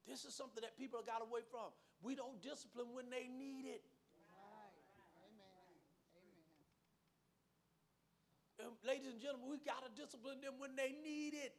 This 0.09 0.25
is 0.25 0.35
something 0.35 0.63
that 0.63 0.77
people 0.77 0.99
have 0.99 1.07
got 1.07 1.23
away 1.23 1.41
from. 1.51 1.71
We 2.03 2.15
don't 2.15 2.43
discipline 2.43 2.91
when 2.93 3.09
they 3.11 3.31
need 3.31 3.67
it. 3.67 3.83
Right. 4.35 4.75
Amen. 5.31 5.79
Amen. 8.59 8.73
Um, 8.73 8.75
ladies 8.87 9.13
and 9.13 9.21
gentlemen, 9.21 9.49
we 9.51 9.59
got 9.59 9.83
to 9.87 9.91
discipline 9.95 10.41
them 10.43 10.55
when 10.59 10.75
they 10.77 10.95
need 11.03 11.35
it. 11.35 11.55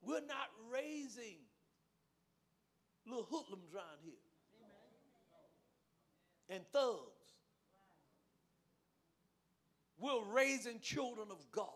We're 0.00 0.26
not 0.26 0.48
raising 0.72 1.36
little 3.04 3.26
hoodlums 3.28 3.74
around 3.74 3.98
here 4.02 4.14
and 6.48 6.64
thugs. 6.72 7.18
We're 10.00 10.24
raising 10.32 10.80
children 10.80 11.28
of 11.30 11.44
God. 11.50 11.66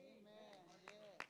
Amen. 0.00 0.66
Yes. 0.86 1.26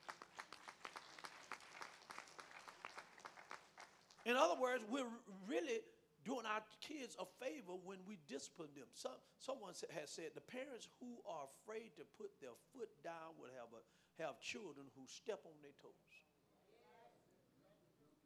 In 4.27 4.35
other 4.35 4.59
words, 4.59 4.83
we're 4.91 5.07
really 5.47 5.79
doing 6.27 6.43
our 6.43 6.59
kids 6.83 7.15
a 7.15 7.23
favor 7.39 7.79
when 7.87 8.03
we 8.03 8.19
discipline 8.27 8.67
them. 8.75 8.91
Some, 8.91 9.15
someone 9.39 9.71
has 9.71 10.11
said 10.11 10.35
the 10.35 10.43
parents 10.43 10.91
who 10.99 11.15
are 11.23 11.47
afraid 11.47 11.95
to 11.95 12.03
put 12.19 12.35
their 12.43 12.51
foot 12.75 12.91
down 13.07 13.39
will 13.39 13.55
have, 13.55 13.71
a, 13.71 13.81
have 14.21 14.35
children 14.43 14.91
who 14.99 15.07
step 15.07 15.39
on 15.47 15.55
their 15.63 15.71
toes. 15.81 15.95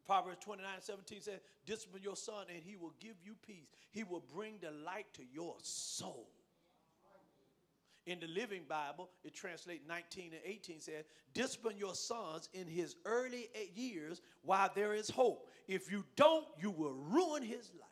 Proverbs 0.09 0.41
29 0.41 0.81
17 0.81 1.21
says, 1.21 1.39
Discipline 1.67 2.01
your 2.01 2.17
son, 2.17 2.49
and 2.49 2.63
he 2.65 2.75
will 2.75 2.93
give 2.99 3.15
you 3.23 3.35
peace. 3.45 3.69
He 3.91 4.03
will 4.03 4.23
bring 4.33 4.57
delight 4.57 5.05
to 5.13 5.23
your 5.31 5.55
soul. 5.61 6.27
In 8.07 8.19
the 8.19 8.27
Living 8.27 8.63
Bible, 8.67 9.09
it 9.23 9.35
translates 9.35 9.83
19 9.87 10.31
and 10.33 10.41
18 10.43 10.79
says, 10.79 11.05
Discipline 11.33 11.77
your 11.77 11.93
sons 11.93 12.49
in 12.53 12.67
his 12.67 12.95
early 13.05 13.49
years 13.75 14.21
while 14.41 14.71
there 14.73 14.93
is 14.93 15.09
hope. 15.09 15.49
If 15.67 15.91
you 15.91 16.03
don't, 16.15 16.45
you 16.59 16.71
will 16.71 16.93
ruin 16.93 17.43
his 17.43 17.69
life. 17.79 17.87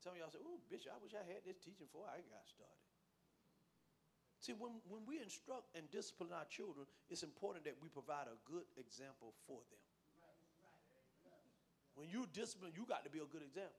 Some 0.00 0.12
of 0.12 0.18
y'all 0.18 0.32
say, 0.32 0.40
oh, 0.40 0.56
Bishop, 0.72 0.92
I 0.96 0.98
wish 1.04 1.12
I 1.12 1.20
had 1.28 1.44
this 1.44 1.60
teaching 1.60 1.84
before 1.84 2.08
I 2.08 2.24
got 2.32 2.48
started. 2.48 2.80
See, 4.40 4.56
when, 4.56 4.80
when 4.88 5.04
we 5.04 5.20
instruct 5.20 5.76
and 5.76 5.84
discipline 5.92 6.32
our 6.32 6.48
children, 6.48 6.88
it's 7.12 7.22
important 7.22 7.68
that 7.68 7.76
we 7.84 7.92
provide 7.92 8.24
a 8.24 8.40
good 8.48 8.64
example 8.80 9.36
for 9.44 9.60
them. 9.68 9.89
When 12.00 12.08
you 12.08 12.24
discipline, 12.32 12.72
you 12.74 12.88
got 12.88 13.04
to 13.04 13.10
be 13.10 13.18
a 13.18 13.28
good 13.28 13.44
example. 13.44 13.76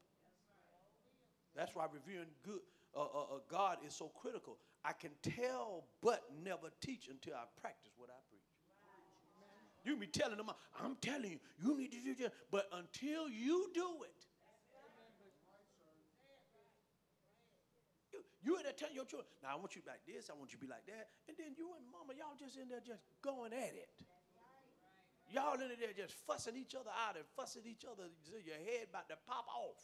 That's 1.57 1.73
why 1.73 1.89
revering 1.89 2.29
good, 2.45 2.61
uh, 2.95 3.01
uh, 3.01 3.33
uh, 3.33 3.41
God 3.49 3.81
is 3.81 3.97
so 3.97 4.13
critical. 4.13 4.61
I 4.85 4.93
can 4.93 5.09
tell 5.25 5.89
but 6.05 6.21
never 6.45 6.69
teach 6.85 7.09
until 7.09 7.33
I 7.33 7.49
practice 7.59 7.97
what 7.97 8.13
I 8.13 8.21
preach. 8.29 8.45
You 9.83 9.97
be 9.97 10.05
telling 10.05 10.37
them, 10.37 10.51
I'm 10.77 10.95
telling 11.01 11.31
you, 11.31 11.39
you 11.57 11.75
need 11.75 11.91
to 11.93 11.97
do 11.97 12.13
that. 12.21 12.33
But 12.51 12.69
until 12.77 13.27
you 13.27 13.73
do 13.73 14.05
it, 14.05 14.21
you 18.45 18.57
in 18.57 18.63
there 18.63 18.73
telling 18.77 18.93
your 18.93 19.05
children, 19.05 19.25
now 19.41 19.49
I 19.53 19.55
want 19.57 19.73
you 19.73 19.81
to 19.81 19.85
be 19.85 19.91
like 19.97 20.05
this, 20.05 20.29
I 20.29 20.37
want 20.37 20.53
you 20.53 20.59
to 20.61 20.65
be 20.65 20.69
like 20.69 20.85
that. 20.85 21.09
And 21.25 21.33
then 21.41 21.57
you 21.57 21.73
and 21.73 21.81
mama, 21.89 22.13
y'all 22.13 22.37
just 22.37 22.53
in 22.53 22.69
there 22.69 22.85
just 22.85 23.01
going 23.25 23.51
at 23.51 23.73
it. 23.73 23.89
Y'all 25.31 25.55
in 25.55 25.71
there 25.79 25.95
just 25.95 26.11
fussing 26.27 26.59
each 26.59 26.75
other 26.75 26.91
out 26.91 27.15
and 27.15 27.23
fussing 27.39 27.63
each 27.63 27.87
other 27.87 28.11
till 28.27 28.43
your 28.43 28.59
head 28.67 28.91
about 28.91 29.07
to 29.07 29.15
pop 29.23 29.47
off. 29.47 29.79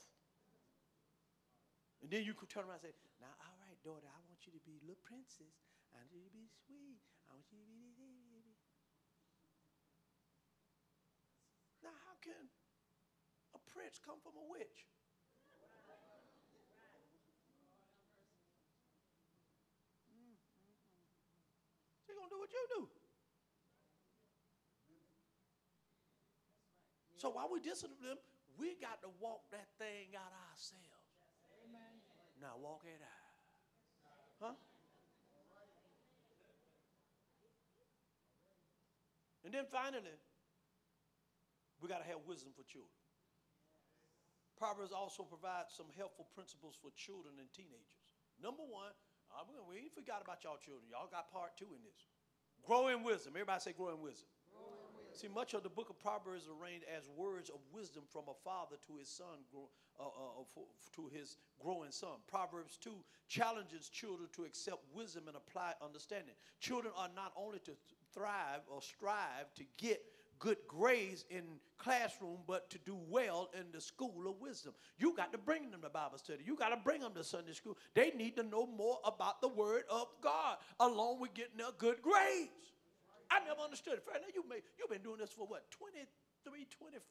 And 2.04 2.12
then 2.12 2.28
you 2.28 2.36
could 2.36 2.52
turn 2.52 2.68
around 2.68 2.84
and 2.84 2.92
say, 2.92 2.96
now, 3.24 3.32
all 3.32 3.56
right, 3.64 3.80
daughter, 3.80 4.12
I 4.12 4.20
want 4.28 4.44
you 4.44 4.52
to 4.52 4.62
be 4.68 4.76
little 4.84 5.00
princess. 5.08 5.56
I 5.96 6.04
want 6.04 6.12
you 6.12 6.20
to 6.20 6.34
be 6.36 6.52
sweet. 6.68 7.00
I 7.32 7.40
want 7.40 7.48
you 7.48 7.64
to 7.64 7.68
be 7.72 7.96
this. 7.96 8.60
Now, 11.80 11.96
how 12.06 12.20
can 12.20 12.52
a 13.56 13.60
prince 13.72 14.04
come 14.04 14.20
from 14.20 14.36
a 14.36 14.46
witch? 14.52 14.84
Mm-hmm. 20.12 20.36
She 22.04 22.12
gonna 22.12 22.28
do 22.28 22.40
what 22.44 22.52
you 22.52 22.64
do. 22.76 23.07
So 27.18 27.34
while 27.34 27.50
we 27.52 27.60
discipline 27.60 27.98
them, 28.02 28.18
we 28.58 28.78
got 28.78 29.02
to 29.02 29.10
walk 29.18 29.50
that 29.50 29.70
thing 29.82 30.14
out 30.14 30.34
ourselves. 30.54 30.86
Now 32.38 32.54
walk 32.62 32.86
it 32.86 33.02
out. 33.02 33.34
Huh? 34.38 34.56
And 39.46 39.54
then 39.54 39.66
finally, 39.66 40.14
we 41.82 41.90
got 41.90 42.06
to 42.06 42.08
have 42.10 42.22
wisdom 42.30 42.54
for 42.54 42.62
children. 42.70 42.94
Proverbs 44.58 44.94
also 44.94 45.22
provides 45.24 45.74
some 45.74 45.90
helpful 45.98 46.26
principles 46.34 46.78
for 46.78 46.90
children 46.98 47.38
and 47.38 47.50
teenagers. 47.54 47.98
Number 48.42 48.66
one, 48.66 48.94
uh, 49.34 49.46
we 49.70 49.86
ain't 49.86 49.94
forgot 49.94 50.22
about 50.22 50.46
y'all 50.46 50.62
children. 50.62 50.86
Y'all 50.90 51.10
got 51.10 51.30
part 51.34 51.58
two 51.58 51.70
in 51.74 51.82
this. 51.82 52.06
Grow 52.66 52.90
in 52.90 53.02
wisdom. 53.02 53.34
Everybody 53.38 53.62
say 53.62 53.74
grow 53.74 53.94
in 53.94 54.02
wisdom. 54.02 54.30
See, 55.18 55.28
much 55.28 55.56
of 55.56 55.64
the 55.64 55.70
book 55.70 55.90
of 55.90 56.00
Proverbs 56.00 56.44
is 56.44 56.50
arranged 56.62 56.86
as 56.96 57.10
words 57.18 57.50
of 57.50 57.58
wisdom 57.74 58.04
from 58.08 58.26
a 58.30 58.36
father 58.44 58.76
to 58.86 58.98
his 59.00 59.10
son, 59.10 59.42
uh, 60.00 60.04
uh, 60.04 60.44
for, 60.54 60.66
to 60.96 61.10
his 61.12 61.38
growing 61.60 61.90
son. 61.90 62.22
Proverbs 62.28 62.78
2 62.78 62.92
challenges 63.28 63.90
children 63.90 64.30
to 64.34 64.44
accept 64.44 64.78
wisdom 64.94 65.24
and 65.28 65.36
apply 65.36 65.74
understanding. 65.84 66.36
Children 66.60 66.94
are 66.96 67.10
not 67.16 67.34
only 67.36 67.58
to 67.66 67.72
thrive 68.14 68.62
or 68.70 68.80
strive 68.80 69.52
to 69.56 69.64
get 69.78 70.04
good 70.38 70.58
grades 70.68 71.26
in 71.32 71.44
classroom, 71.80 72.38
but 72.46 72.70
to 72.70 72.78
do 72.86 72.96
well 73.10 73.50
in 73.56 73.66
the 73.72 73.82
school 73.82 74.28
of 74.28 74.40
wisdom. 74.40 74.74
You 75.00 75.16
got 75.16 75.32
to 75.32 75.40
bring 75.40 75.72
them 75.72 75.82
to 75.82 75.90
Bible 75.90 76.20
study. 76.20 76.44
You 76.46 76.56
got 76.56 76.70
to 76.70 76.78
bring 76.78 77.02
them 77.02 77.14
to 77.16 77.24
Sunday 77.24 77.54
school. 77.54 77.76
They 77.96 78.12
need 78.16 78.36
to 78.36 78.44
know 78.44 78.68
more 78.68 79.00
about 79.04 79.42
the 79.42 79.48
Word 79.48 79.84
of 79.90 80.08
God, 80.22 80.58
along 80.80 81.22
with 81.22 81.34
getting 81.34 81.58
their 81.58 81.72
good 81.80 82.04
grades. 82.04 82.52
I 83.32 83.40
never 83.44 83.62
understood 83.62 84.00
it. 84.00 84.04
Fred, 84.04 84.22
you 84.34 84.44
may, 84.48 84.64
you've 84.80 84.90
been 84.90 85.04
doing 85.04 85.20
this 85.20 85.32
for 85.32 85.46
what, 85.48 85.70
23, 85.72 86.68
25 86.68 87.04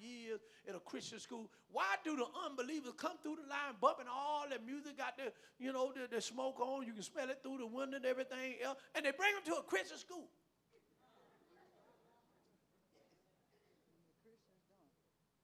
years 0.00 0.40
in 0.68 0.74
a 0.74 0.80
Christian 0.80 1.18
school. 1.18 1.50
Why 1.72 1.96
do 2.04 2.16
the 2.16 2.26
unbelievers 2.44 2.92
come 2.96 3.16
through 3.22 3.36
the 3.40 3.48
line 3.48 3.80
bumping 3.80 4.06
all 4.10 4.44
the 4.48 4.60
music, 4.60 4.98
got 4.98 5.16
the, 5.16 5.32
you 5.58 5.72
know, 5.72 5.92
the, 5.92 6.08
the 6.08 6.20
smoke 6.20 6.60
on, 6.60 6.86
you 6.86 6.92
can 6.92 7.02
smell 7.02 7.30
it 7.30 7.40
through 7.42 7.58
the 7.58 7.66
window 7.66 7.96
and 7.96 8.04
everything 8.04 8.60
else, 8.62 8.78
and 8.94 9.04
they 9.04 9.12
bring 9.12 9.32
them 9.32 9.44
to 9.54 9.60
a 9.60 9.64
Christian 9.64 9.96
school? 9.96 10.28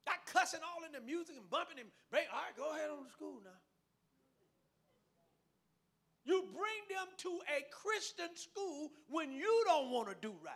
Got 0.04 0.26
cussing 0.26 0.60
all 0.60 0.84
in 0.84 0.92
the 0.92 1.00
music 1.00 1.36
and 1.36 1.48
bumping 1.48 1.80
bring, 2.10 2.24
all 2.32 2.44
right, 2.44 2.56
go 2.56 2.76
ahead 2.76 2.90
on 2.90 3.04
to 3.04 3.12
school 3.12 3.40
now. 3.44 3.56
You 6.24 6.44
bring 6.52 6.96
them 6.96 7.08
to 7.18 7.40
a 7.56 7.64
Christian 7.70 8.34
school 8.34 8.90
when 9.08 9.32
you 9.32 9.64
don't 9.66 9.90
want 9.90 10.08
to 10.08 10.16
do 10.20 10.34
right. 10.44 10.54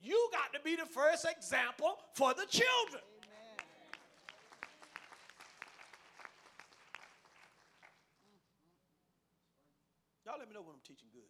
You 0.00 0.28
got 0.32 0.52
to 0.52 0.60
be 0.62 0.76
the 0.76 0.84
first 0.84 1.24
example 1.24 1.98
for 2.12 2.34
the 2.34 2.44
children. 2.44 3.02
Amen. 3.24 3.56
Y'all 10.26 10.34
let 10.38 10.46
me 10.46 10.54
know 10.54 10.60
when 10.60 10.74
I'm 10.74 10.80
teaching 10.86 11.08
good. 11.10 11.22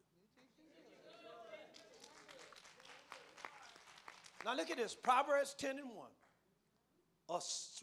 Now 4.44 4.56
look 4.56 4.70
at 4.70 4.76
this 4.76 4.94
Proverbs 4.94 5.54
10 5.56 5.78
and 5.78 5.88
1. 5.88 6.06
A 7.34 7.40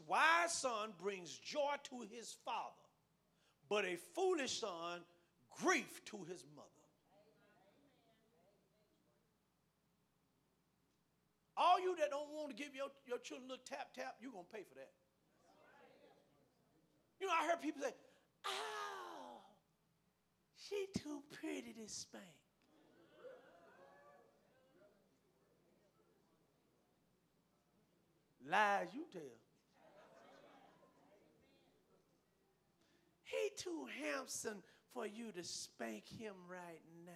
wise 0.08 0.54
son 0.54 0.94
brings 0.98 1.38
joy 1.38 1.76
to 1.90 2.06
his 2.10 2.36
father, 2.46 2.88
but 3.68 3.84
a 3.84 3.98
foolish 4.16 4.62
son 4.62 5.02
grief 5.62 6.04
to 6.06 6.18
his 6.30 6.46
mother. 6.56 6.68
All 11.58 11.80
you 11.82 11.96
that 11.98 12.10
don't 12.10 12.30
want 12.34 12.50
to 12.50 12.56
give 12.56 12.74
your, 12.74 12.88
your 13.06 13.20
children 13.20 13.50
a 13.50 13.54
little 13.54 13.66
tap 13.70 13.94
tap, 13.94 14.16
you're 14.22 14.32
going 14.32 14.46
to 14.46 14.56
pay 14.56 14.64
for 14.64 14.76
that. 14.76 14.92
You 17.20 17.28
know, 17.28 17.34
I 17.34 17.48
heard 17.48 17.62
people 17.62 17.82
say, 17.82 17.94
oh, 18.46 19.42
she 20.56 20.88
too 20.98 21.22
pretty 21.32 21.74
to 21.74 21.88
spank. 21.88 22.24
Lies 28.52 28.88
you 28.94 29.06
tell. 29.14 29.22
He 33.24 33.50
too 33.56 33.88
handsome 34.04 34.62
for 34.94 35.08
you 35.08 35.32
to 35.32 35.44
spank 35.44 36.04
him 36.06 36.34
right 36.50 36.82
now. 37.06 37.12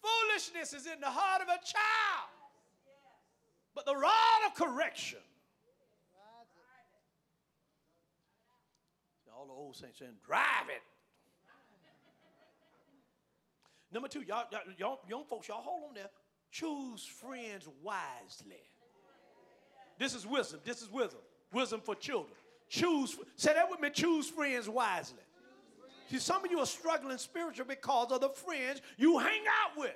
Foolishness 0.00 0.72
is 0.72 0.86
in 0.86 1.00
the 1.00 1.10
heart 1.10 1.42
of 1.42 1.48
a 1.48 1.58
child. 1.66 2.30
But 3.74 3.86
the 3.86 3.96
rod 3.96 4.12
of 4.46 4.54
correction. 4.54 5.18
All 9.36 9.46
the 9.46 9.52
old 9.52 9.76
saints 9.76 9.98
saying, 10.00 10.12
drive 10.26 10.68
it. 10.68 10.82
Number 13.92 14.08
two, 14.08 14.22
y'all, 14.22 14.44
y'all, 14.78 15.00
young 15.08 15.24
folks, 15.24 15.48
y'all 15.48 15.62
hold 15.62 15.90
on 15.90 15.94
there. 15.94 16.10
Choose 16.50 17.04
friends 17.04 17.68
wisely. 17.82 18.62
This 19.98 20.14
is 20.14 20.26
wisdom. 20.26 20.60
This 20.64 20.82
is 20.82 20.90
wisdom. 20.90 21.20
Wisdom 21.52 21.80
for 21.80 21.94
children. 21.94 22.34
Choose. 22.68 23.16
Say 23.36 23.54
that 23.54 23.70
with 23.70 23.80
me. 23.80 23.90
Choose 23.90 24.28
friends 24.28 24.68
wisely. 24.68 25.18
See, 26.10 26.18
some 26.18 26.44
of 26.44 26.50
you 26.50 26.58
are 26.58 26.66
struggling 26.66 27.18
spiritually 27.18 27.66
because 27.68 28.12
of 28.12 28.20
the 28.20 28.30
friends 28.30 28.80
you 28.96 29.18
hang 29.18 29.42
out 29.62 29.78
with. 29.78 29.94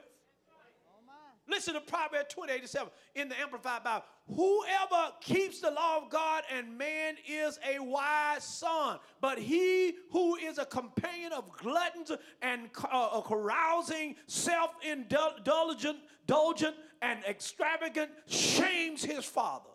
Listen 1.48 1.74
to 1.74 1.80
Proverbs 1.80 2.32
28 2.32 2.68
7 2.68 2.88
in 3.16 3.28
the 3.28 3.38
Amplified 3.38 3.82
Bible. 3.82 4.04
Whoever 4.28 5.12
keeps 5.20 5.60
the 5.60 5.70
law 5.70 5.98
of 5.98 6.08
God 6.08 6.44
and 6.54 6.78
man 6.78 7.16
is 7.28 7.58
a 7.68 7.82
wise 7.82 8.44
son, 8.44 8.98
but 9.20 9.38
he 9.38 9.94
who 10.10 10.36
is 10.36 10.58
a 10.58 10.64
companion 10.64 11.32
of 11.32 11.52
gluttons 11.58 12.12
and 12.42 12.70
uh, 12.90 13.20
carousing, 13.22 14.14
self 14.26 14.70
indulgent, 14.82 15.98
indulgent, 16.20 16.76
and 17.02 17.24
extravagant 17.24 18.10
shames 18.26 19.04
his 19.04 19.24
father. 19.24 19.70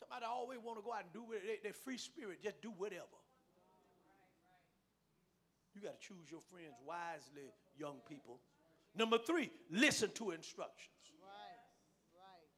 Somebody 0.00 0.24
always 0.24 0.58
want 0.64 0.78
to 0.78 0.82
go 0.82 0.94
out 0.94 1.02
and 1.02 1.12
do 1.12 1.32
it. 1.32 1.62
They're 1.62 1.74
free 1.74 1.98
spirit, 1.98 2.42
just 2.42 2.62
do 2.62 2.72
whatever. 2.78 3.04
You 5.76 5.84
got 5.84 6.00
to 6.00 6.08
choose 6.08 6.32
your 6.32 6.40
friends 6.40 6.80
wisely, 6.88 7.52
young 7.76 8.00
people. 8.08 8.40
Number 8.96 9.20
three, 9.20 9.52
listen 9.68 10.08
to 10.16 10.32
instructions. 10.32 10.96
Right, 11.20 12.16
right. 12.16 12.48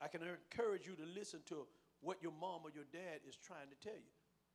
I 0.00 0.08
can 0.08 0.24
encourage 0.24 0.88
you 0.88 0.96
to 0.96 1.04
listen 1.12 1.44
to 1.52 1.68
what 2.00 2.24
your 2.24 2.32
mom 2.32 2.64
or 2.64 2.72
your 2.72 2.88
dad 2.88 3.20
is 3.28 3.36
trying 3.36 3.68
to 3.68 3.76
tell 3.84 4.00
you. 4.00 4.08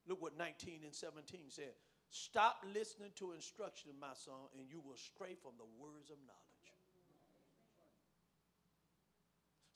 Look 0.09 0.25
what 0.25 0.33
19 0.33 0.81
and 0.81 0.89
17 0.89 1.53
said. 1.53 1.77
Stop 2.09 2.65
listening 2.73 3.13
to 3.21 3.37
instruction, 3.37 3.93
my 4.01 4.17
son, 4.17 4.49
and 4.57 4.65
you 4.65 4.81
will 4.81 4.97
stray 4.97 5.37
from 5.37 5.53
the 5.61 5.69
words 5.77 6.09
of 6.09 6.17
knowledge. 6.25 6.65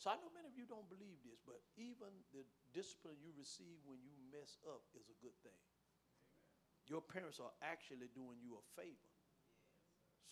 So 0.01 0.09
I 0.09 0.17
know 0.17 0.33
many 0.33 0.49
of 0.49 0.57
you 0.57 0.65
don't 0.65 0.89
believe 0.89 1.21
this, 1.21 1.37
but 1.45 1.61
even 1.77 2.09
the 2.33 2.47
discipline 2.73 3.21
you 3.21 3.29
receive 3.37 3.77
when 3.85 4.01
you 4.01 4.15
mess 4.33 4.57
up 4.65 4.81
is 4.97 5.05
a 5.11 5.17
good 5.21 5.37
thing. 5.45 5.59
Your 6.89 7.05
parents 7.05 7.37
are 7.37 7.53
actually 7.61 8.09
doing 8.17 8.41
you 8.41 8.57
a 8.57 8.65
favor. 8.73 9.13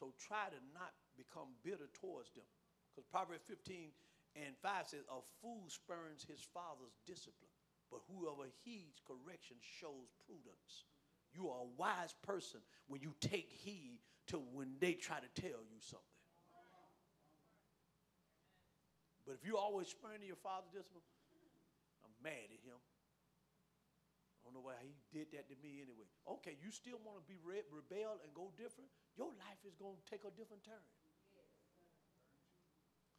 So 0.01 0.13
try 0.17 0.49
to 0.49 0.59
not 0.73 0.97
become 1.13 1.53
bitter 1.61 1.89
towards 1.93 2.33
them. 2.33 2.49
Because 2.89 3.05
Proverbs 3.13 3.45
15 3.45 3.93
and 4.33 4.57
5 4.61 4.89
says, 4.89 5.05
A 5.09 5.21
fool 5.41 5.69
spurns 5.69 6.25
his 6.25 6.41
father's 6.41 6.97
discipline, 7.05 7.53
but 7.93 8.01
whoever 8.09 8.49
heeds 8.65 8.97
correction 9.05 9.57
shows 9.61 10.09
prudence. 10.25 10.89
You 11.33 11.49
are 11.53 11.61
a 11.61 11.73
wise 11.77 12.17
person 12.25 12.61
when 12.89 13.01
you 13.01 13.13
take 13.21 13.53
heed 13.53 14.01
to 14.33 14.41
when 14.53 14.73
they 14.81 14.93
try 14.93 15.21
to 15.21 15.41
tell 15.41 15.61
you 15.61 15.77
something. 15.77 16.17
But 19.25 19.35
if 19.35 19.45
you 19.45 19.57
always 19.57 19.89
spurning 19.89 20.25
your 20.25 20.39
father's 20.39 20.71
discipline, 20.71 21.03
I'm 22.01 22.15
mad 22.23 22.47
at 22.49 22.63
him. 22.63 22.79
I 24.47 24.55
don't 24.55 24.63
know 24.63 24.71
why 24.71 24.79
he 24.79 24.95
did 25.11 25.27
that 25.35 25.51
to 25.51 25.59
me 25.59 25.83
anyway. 25.83 26.07
Okay, 26.39 26.55
you 26.63 26.71
still 26.71 27.03
want 27.03 27.19
to 27.19 27.25
be 27.27 27.35
re- 27.43 27.67
rebel 27.67 28.15
and 28.23 28.31
go 28.31 28.47
different? 28.55 28.87
Your 29.19 29.27
life 29.35 29.59
is 29.67 29.75
going 29.75 29.99
to 29.99 30.05
take 30.07 30.23
a 30.23 30.31
different 30.31 30.63
turn. 30.63 30.79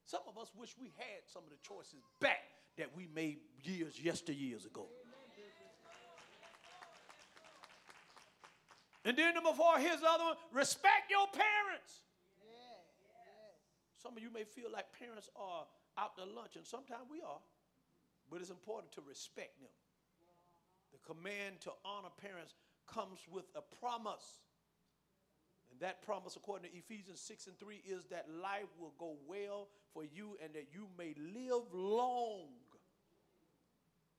Some 0.09 0.25
of 0.25 0.41
us 0.41 0.49
wish 0.57 0.73
we 0.81 0.89
had 0.97 1.29
some 1.29 1.45
of 1.45 1.53
the 1.53 1.61
choices 1.61 2.01
back 2.17 2.49
that 2.81 2.97
we 2.97 3.13
made 3.13 3.45
years, 3.61 4.01
yesteryears 4.01 4.65
ago. 4.65 4.89
And 9.05 9.13
then 9.13 9.35
number 9.35 9.53
four, 9.53 9.77
here's 9.77 10.01
the 10.01 10.09
other 10.09 10.33
one 10.33 10.37
respect 10.57 11.13
your 11.13 11.29
parents. 11.29 12.09
Some 14.01 14.17
of 14.17 14.23
you 14.23 14.33
may 14.33 14.45
feel 14.45 14.73
like 14.73 14.87
parents 14.97 15.29
are 15.37 15.69
out 16.01 16.17
to 16.17 16.25
lunch, 16.25 16.57
and 16.57 16.65
sometimes 16.65 17.05
we 17.11 17.21
are, 17.21 17.43
but 18.31 18.41
it's 18.41 18.49
important 18.49 18.93
to 18.93 19.03
respect 19.05 19.61
them. 19.61 19.69
The 20.93 20.99
command 21.15 21.61
to 21.63 21.73
honor 21.85 22.09
parents 22.21 22.55
comes 22.87 23.21
with 23.31 23.45
a 23.55 23.63
promise. 23.81 24.41
And 25.71 25.81
that 25.81 26.03
promise, 26.03 26.37
according 26.37 26.71
to 26.71 26.77
Ephesians 26.77 27.21
6 27.21 27.49
and 27.49 27.59
3, 27.59 27.83
is 27.87 28.05
that 28.07 28.27
life 28.43 28.69
will 28.79 28.95
go 28.99 29.17
well 29.27 29.69
for 29.93 30.05
you 30.05 30.39
and 30.43 30.53
that 30.55 30.69
you 30.73 30.87
may 30.97 31.15
live 31.35 31.65
long. 31.73 32.49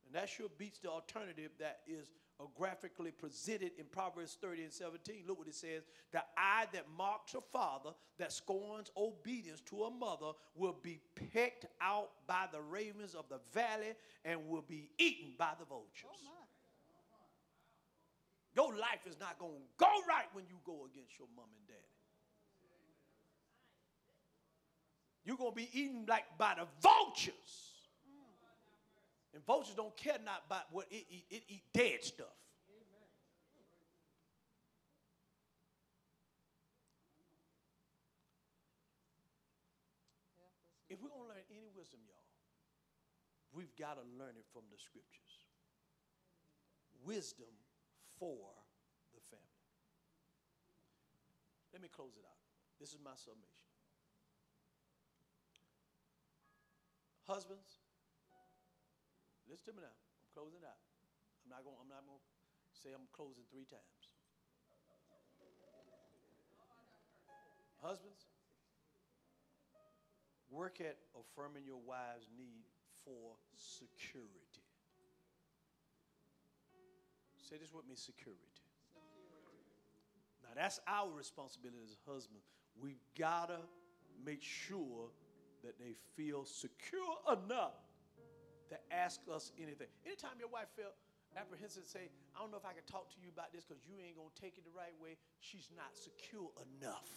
And 0.05 0.15
that 0.15 0.29
sure 0.29 0.47
beats 0.57 0.79
the 0.79 0.89
alternative 0.89 1.51
that 1.59 1.81
is 1.87 2.09
graphically 2.55 3.11
presented 3.11 3.71
in 3.77 3.85
Proverbs 3.85 4.37
30 4.41 4.63
and 4.63 4.73
17. 4.73 5.23
Look 5.27 5.39
what 5.39 5.47
it 5.47 5.55
says 5.55 5.83
The 6.11 6.23
eye 6.37 6.65
that 6.73 6.85
mocks 6.97 7.33
a 7.33 7.41
father, 7.41 7.91
that 8.17 8.31
scorns 8.31 8.91
obedience 8.95 9.61
to 9.69 9.83
a 9.83 9.91
mother, 9.91 10.31
will 10.55 10.77
be 10.81 11.01
picked 11.33 11.65
out 11.81 12.11
by 12.27 12.45
the 12.51 12.61
ravens 12.61 13.13
of 13.13 13.25
the 13.29 13.39
valley 13.53 13.93
and 14.23 14.47
will 14.47 14.63
be 14.67 14.89
eaten 14.97 15.33
by 15.37 15.51
the 15.59 15.65
vultures. 15.65 16.05
Oh. 16.27 16.38
Your 18.59 18.75
life 18.75 19.07
is 19.07 19.15
not 19.21 19.39
going 19.39 19.55
to 19.55 19.63
go 19.77 19.87
right 20.03 20.27
when 20.33 20.43
you 20.49 20.59
go 20.65 20.83
against 20.91 21.17
your 21.17 21.29
mom 21.33 21.47
and 21.47 21.65
daddy. 21.65 21.79
You're 25.23 25.37
going 25.37 25.51
to 25.51 25.55
be 25.55 25.69
eaten 25.71 26.03
like 26.09 26.25
by 26.37 26.55
the 26.59 26.67
vultures. 26.83 27.87
And 29.33 29.45
vultures 29.45 29.75
don't 29.75 29.95
care 29.95 30.17
not 30.25 30.43
about 30.45 30.63
what 30.73 30.87
it 30.91 31.05
eat. 31.09 31.23
It 31.29 31.43
eat 31.47 31.63
dead 31.73 32.03
stuff. 32.03 32.35
If 40.89 41.01
we're 41.01 41.07
going 41.07 41.21
to 41.21 41.29
learn 41.29 41.47
any 41.49 41.69
wisdom, 41.77 42.01
y'all, 42.03 42.27
we've 43.53 43.73
got 43.79 43.95
to 43.95 44.03
learn 44.19 44.35
it 44.35 44.43
from 44.51 44.63
the 44.69 44.77
scriptures. 44.77 45.47
Wisdom 47.05 47.55
for 48.19 48.51
the 49.15 49.23
family. 49.31 49.65
Let 51.71 51.81
me 51.81 51.87
close 51.87 52.13
it 52.19 52.27
out. 52.27 52.43
This 52.77 52.91
is 52.91 52.99
my 52.99 53.15
summation. 53.15 53.71
Husbands, 57.23 57.79
listen 59.47 59.71
to 59.71 59.73
me 59.79 59.85
now. 59.85 59.95
I'm 59.95 60.29
closing 60.35 60.65
out. 60.65 60.81
I'm 61.45 61.53
not 61.53 61.63
going. 61.63 61.77
I'm 61.79 61.87
not 61.87 62.03
going 62.03 62.19
to 62.19 62.75
say 62.75 62.89
I'm 62.91 63.07
closing 63.15 63.45
three 63.49 63.69
times. 63.69 64.05
Husbands, 67.79 68.27
work 70.51 70.81
at 70.81 70.97
affirming 71.15 71.63
your 71.63 71.79
wife's 71.79 72.27
need 72.35 72.67
for 73.05 73.39
security. 73.55 74.68
Say 77.49 77.57
this 77.57 77.73
with 77.73 77.87
me 77.89 77.95
security. 77.95 78.45
Now, 80.43 80.53
that's 80.55 80.79
our 80.85 81.09
responsibility 81.09 81.81
as 81.83 81.97
husbands. 82.05 82.45
We've 82.79 83.01
got 83.17 83.49
to 83.49 83.57
make 84.23 84.43
sure 84.43 85.09
that 85.63 85.79
they 85.79 85.95
feel 86.15 86.45
secure 86.45 87.17
enough 87.27 87.73
to 88.69 88.77
ask 88.91 89.19
us 89.33 89.51
anything. 89.57 89.87
Anytime 90.05 90.37
your 90.37 90.49
wife 90.49 90.67
felt 90.77 90.93
apprehensive, 91.35 91.85
say, 91.85 92.09
I 92.35 92.39
don't 92.39 92.51
know 92.51 92.57
if 92.57 92.65
I 92.65 92.73
can 92.73 92.85
talk 92.85 93.09
to 93.09 93.17
you 93.19 93.29
about 93.33 93.51
this 93.51 93.65
because 93.65 93.81
you 93.83 93.95
ain't 94.05 94.15
going 94.15 94.29
to 94.29 94.41
take 94.41 94.59
it 94.59 94.63
the 94.63 94.77
right 94.77 94.93
way, 95.01 95.17
she's 95.39 95.69
not 95.75 95.97
secure 95.97 96.49
enough. 96.77 97.09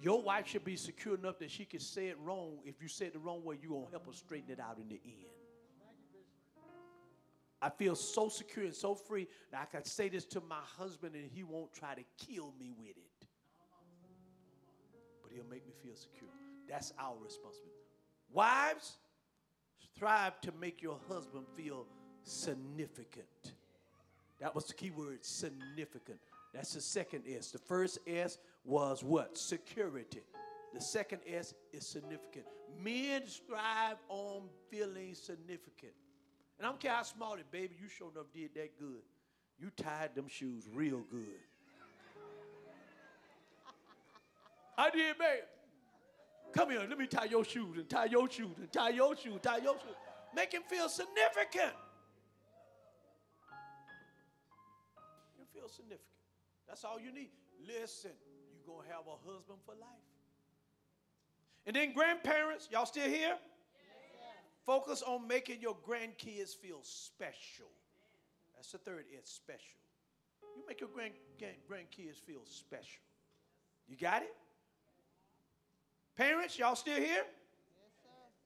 Your 0.00 0.22
wife 0.22 0.46
should 0.46 0.64
be 0.64 0.76
secure 0.76 1.16
enough 1.16 1.40
that 1.40 1.50
she 1.50 1.64
can 1.64 1.80
say 1.80 2.06
it 2.06 2.18
wrong. 2.22 2.58
If 2.64 2.80
you 2.80 2.86
say 2.86 3.06
it 3.06 3.14
the 3.14 3.18
wrong 3.18 3.44
way, 3.44 3.58
you're 3.60 3.70
going 3.70 3.86
to 3.86 3.90
help 3.90 4.06
her 4.06 4.12
straighten 4.12 4.50
it 4.50 4.60
out 4.60 4.78
in 4.78 4.88
the 4.88 5.00
end. 5.04 5.41
I 7.62 7.70
feel 7.70 7.94
so 7.94 8.28
secure 8.28 8.64
and 8.64 8.74
so 8.74 8.96
free 8.96 9.28
that 9.52 9.60
I 9.62 9.76
can 9.76 9.84
say 9.84 10.08
this 10.08 10.24
to 10.26 10.40
my 10.40 10.60
husband 10.76 11.14
and 11.14 11.30
he 11.32 11.44
won't 11.44 11.72
try 11.72 11.94
to 11.94 12.02
kill 12.26 12.52
me 12.58 12.72
with 12.76 12.96
it. 12.96 13.26
But 15.22 15.30
he'll 15.32 15.48
make 15.48 15.64
me 15.64 15.72
feel 15.80 15.94
secure. 15.94 16.30
That's 16.68 16.92
our 16.98 17.14
responsibility. 17.22 17.78
Wives, 18.32 18.98
strive 19.94 20.40
to 20.40 20.52
make 20.60 20.82
your 20.82 20.98
husband 21.08 21.46
feel 21.56 21.86
significant. 22.24 23.54
That 24.40 24.54
was 24.54 24.66
the 24.66 24.74
key 24.74 24.90
word, 24.90 25.24
significant. 25.24 26.18
That's 26.52 26.74
the 26.74 26.80
second 26.80 27.24
S. 27.32 27.52
The 27.52 27.58
first 27.58 28.00
S 28.08 28.38
was 28.64 29.04
what? 29.04 29.38
Security. 29.38 30.22
The 30.74 30.80
second 30.80 31.20
S 31.26 31.54
is 31.72 31.86
significant. 31.86 32.46
Men 32.82 33.26
strive 33.26 33.98
on 34.08 34.48
feeling 34.68 35.14
significant. 35.14 35.92
And 36.62 36.68
I 36.68 36.70
don't 36.70 36.80
care 36.80 36.92
how 36.92 37.02
small 37.02 37.34
it, 37.34 37.50
baby, 37.50 37.74
you 37.82 37.88
sure 37.88 38.12
enough 38.14 38.26
did 38.32 38.54
that 38.54 38.78
good. 38.78 39.02
You 39.58 39.70
tied 39.76 40.14
them 40.14 40.28
shoes 40.28 40.68
real 40.72 41.02
good. 41.10 41.40
I 44.78 44.88
did, 44.90 45.18
baby. 45.18 45.40
Come 46.52 46.70
here, 46.70 46.86
let 46.88 46.96
me 46.96 47.08
tie 47.08 47.24
your 47.24 47.44
shoes 47.44 47.78
and 47.78 47.90
tie 47.90 48.04
your 48.04 48.30
shoes 48.30 48.54
and 48.60 48.70
tie 48.70 48.90
your 48.90 49.16
shoes, 49.16 49.40
tie 49.42 49.56
your 49.56 49.74
shoes. 49.74 49.96
Make 50.36 50.52
him 50.52 50.62
feel 50.68 50.88
significant. 50.88 51.74
You 55.36 55.44
feel 55.52 55.68
significant. 55.68 56.06
That's 56.68 56.84
all 56.84 57.00
you 57.00 57.12
need. 57.12 57.30
Listen, 57.66 58.12
you're 58.54 58.72
going 58.72 58.86
to 58.86 58.94
have 58.94 59.02
a 59.08 59.28
husband 59.28 59.58
for 59.66 59.72
life. 59.72 59.88
And 61.66 61.74
then 61.74 61.92
grandparents, 61.92 62.68
y'all 62.70 62.86
still 62.86 63.08
here? 63.08 63.34
Focus 64.64 65.02
on 65.02 65.26
making 65.26 65.60
your 65.60 65.76
grandkids 65.86 66.56
feel 66.56 66.80
special. 66.82 67.70
That's 68.54 68.70
the 68.72 68.78
third 68.78 69.04
is 69.12 69.28
special. 69.28 69.80
You 70.56 70.62
make 70.68 70.80
your 70.80 70.90
grand, 70.94 71.14
grand, 71.38 71.56
grandkids 71.68 72.20
feel 72.26 72.42
special. 72.44 73.02
You 73.88 73.96
got 73.96 74.22
it? 74.22 74.34
Parents, 76.16 76.58
y'all 76.58 76.76
still 76.76 76.98
here? 76.98 77.24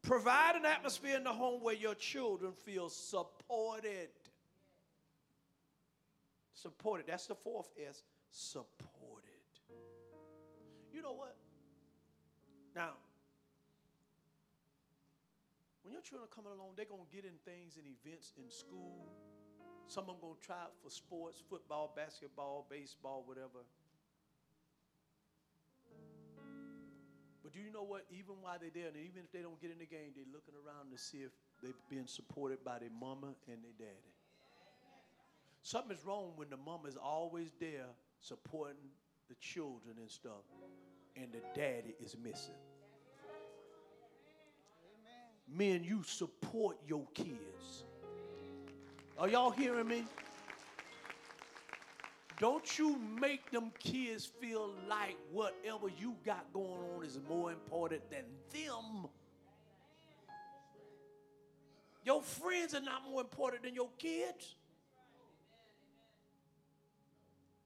Provide 0.03 0.55
an 0.57 0.65
atmosphere 0.65 1.17
in 1.17 1.25
the 1.25 1.33
home 1.33 1.63
where 1.63 1.75
your 1.75 1.95
children 1.95 2.53
feel 2.65 2.89
supported. 2.89 4.09
Supported. 6.55 7.07
That's 7.09 7.27
the 7.27 7.35
fourth 7.35 7.69
S. 7.89 8.05
Supported. 8.31 9.25
You 10.93 11.03
know 11.03 11.13
what? 11.13 11.37
Now, 12.75 12.91
when 15.87 15.95
your 15.95 16.03
children 16.03 16.27
are 16.27 16.35
coming 16.35 16.51
along, 16.51 16.75
they're 16.75 16.91
going 16.91 17.07
to 17.07 17.15
get 17.15 17.23
in 17.23 17.39
things 17.47 17.79
and 17.79 17.87
events 17.87 18.35
in 18.35 18.51
school. 18.51 19.07
Some 19.87 20.11
of 20.11 20.19
them 20.19 20.21
going 20.21 20.35
to 20.35 20.43
try 20.43 20.67
for 20.83 20.91
sports, 20.91 21.39
football, 21.47 21.95
basketball, 21.95 22.67
baseball, 22.67 23.23
whatever. 23.23 23.63
But 27.47 27.55
do 27.55 27.61
you 27.63 27.71
know 27.71 27.87
what? 27.87 28.03
Even 28.11 28.43
while 28.43 28.59
they're 28.59 28.75
there, 28.75 28.91
and 28.91 28.99
even 28.99 29.23
if 29.23 29.31
they 29.31 29.47
don't 29.47 29.63
get 29.63 29.71
in 29.71 29.79
the 29.79 29.87
game, 29.87 30.11
they're 30.11 30.27
looking 30.35 30.59
around 30.59 30.91
to 30.91 30.99
see 30.99 31.23
if 31.23 31.31
they're 31.63 31.79
being 31.89 32.11
supported 32.11 32.67
by 32.67 32.83
their 32.83 32.91
mama 32.91 33.39
and 33.47 33.63
their 33.63 33.79
daddy. 33.79 34.11
Something's 35.63 36.05
wrong 36.05 36.33
when 36.35 36.51
the 36.51 36.59
mom 36.59 36.83
is 36.91 36.97
always 36.99 37.55
there 37.61 37.87
supporting 38.19 38.91
the 39.29 39.37
children 39.39 40.03
and 40.03 40.11
stuff, 40.11 40.43
and 41.15 41.31
the 41.31 41.43
daddy 41.55 41.95
is 42.03 42.17
missing. 42.21 42.59
Men, 45.49 45.85
you 45.85 46.03
support 46.03 46.77
your 46.87 47.07
kids. 47.15 47.85
Are 49.19 49.29
y'all 49.29 49.51
hearing 49.51 49.89
me? 49.89 50.05
Don't 52.39 52.79
you 52.79 52.99
make 53.19 53.51
them 53.51 53.73
kids 53.79 54.27
feel 54.27 54.75
like 54.89 55.17
whatever 55.33 55.89
you 55.99 56.17
got 56.25 56.53
going 56.53 56.81
on 56.97 57.05
is 57.05 57.19
more 57.29 57.51
important 57.51 58.03
than 58.11 58.25
them. 58.53 59.09
Your 62.05 62.23
friends 62.23 62.75
are 62.75 62.83
not 62.83 63.03
more 63.11 63.23
important 63.23 63.63
than 63.63 63.75
your 63.75 63.89
kids. 63.99 64.55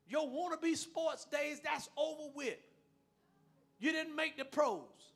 Your 0.09 0.27
wannabe 0.27 0.77
sports 0.77 1.25
days, 1.25 1.61
that's 1.63 1.89
over 1.97 2.31
with. 2.35 2.59
You 3.81 3.93
didn't 3.93 4.15
make 4.15 4.37
the 4.37 4.45
pros. 4.45 5.10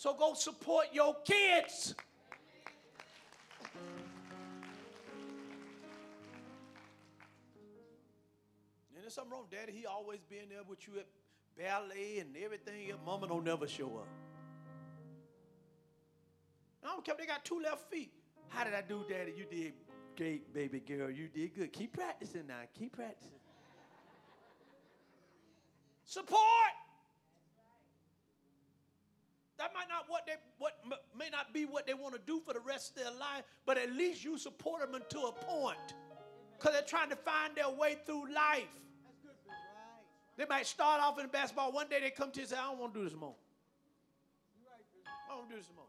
So 0.00 0.14
go 0.14 0.32
support 0.32 0.86
your 0.94 1.14
kids. 1.26 1.94
And 8.94 9.02
there's 9.02 9.12
something 9.12 9.30
wrong, 9.30 9.44
Daddy. 9.50 9.72
He 9.72 9.84
always 9.84 10.20
been 10.30 10.48
there 10.48 10.62
with 10.66 10.88
you 10.88 11.00
at 11.00 11.06
ballet 11.54 12.20
and 12.20 12.34
everything. 12.42 12.86
Your 12.86 12.96
mama 13.04 13.28
don't 13.28 13.44
never 13.44 13.68
show 13.68 13.98
up. 13.98 14.08
I 16.82 16.86
don't 16.86 17.04
care 17.04 17.16
they 17.18 17.26
got 17.26 17.44
two 17.44 17.60
left 17.60 17.90
feet. 17.90 18.10
How 18.48 18.64
did 18.64 18.72
I 18.72 18.80
do, 18.80 19.04
Daddy? 19.06 19.34
You 19.36 19.44
did 19.44 19.74
great, 20.16 20.54
baby 20.54 20.80
girl. 20.80 21.10
You 21.10 21.28
did 21.28 21.54
good. 21.54 21.74
Keep 21.74 21.92
practicing 21.92 22.46
now. 22.46 22.60
Keep 22.72 22.96
practicing. 22.96 23.32
Support. 26.06 26.40
That 29.60 29.74
might 29.74 29.90
not 29.90 30.06
what 30.08 30.24
they 30.26 30.36
what 30.56 30.72
may 31.14 31.28
not 31.28 31.52
be 31.52 31.66
what 31.66 31.86
they 31.86 31.92
want 31.92 32.14
to 32.14 32.20
do 32.24 32.40
for 32.40 32.54
the 32.54 32.60
rest 32.60 32.96
of 32.96 33.02
their 33.02 33.12
life, 33.12 33.44
but 33.66 33.76
at 33.76 33.92
least 33.92 34.24
you 34.24 34.38
support 34.38 34.80
them 34.80 34.94
until 34.94 35.28
a 35.28 35.32
point, 35.32 35.94
because 36.56 36.72
they're 36.72 36.80
trying 36.80 37.10
to 37.10 37.16
find 37.16 37.54
their 37.54 37.68
way 37.68 37.98
through 38.06 38.32
life. 38.32 38.72
They 40.38 40.46
might 40.48 40.66
start 40.66 41.02
off 41.02 41.18
in 41.18 41.26
basketball. 41.26 41.72
One 41.72 41.90
day 41.90 42.00
they 42.00 42.10
come 42.10 42.30
to 42.30 42.36
you 42.36 42.44
and 42.44 42.48
say, 42.48 42.56
"I 42.56 42.70
don't 42.70 42.78
want 42.78 42.94
to 42.94 43.00
do 43.00 43.04
this 43.04 43.14
more. 43.14 43.36
I 45.30 45.34
don't 45.36 45.50
do 45.50 45.56
this 45.56 45.70
more." 45.76 45.84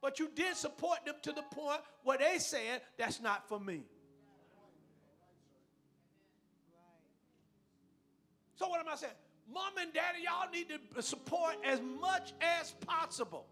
But 0.00 0.20
you 0.20 0.28
did 0.28 0.54
support 0.54 1.04
them 1.04 1.16
to 1.22 1.32
the 1.32 1.42
point 1.42 1.80
where 2.04 2.18
they 2.18 2.38
said, 2.38 2.80
"That's 2.96 3.18
not 3.18 3.48
for 3.48 3.58
me." 3.58 3.82
So 8.54 8.68
what 8.68 8.78
am 8.78 8.88
I 8.88 8.94
saying? 8.94 9.14
Mom 9.52 9.72
and 9.78 9.92
daddy, 9.92 10.20
y'all 10.24 10.50
need 10.50 10.68
to 10.68 11.02
support 11.02 11.56
as 11.64 11.80
much 11.80 12.32
as 12.40 12.72
possible. 12.86 13.46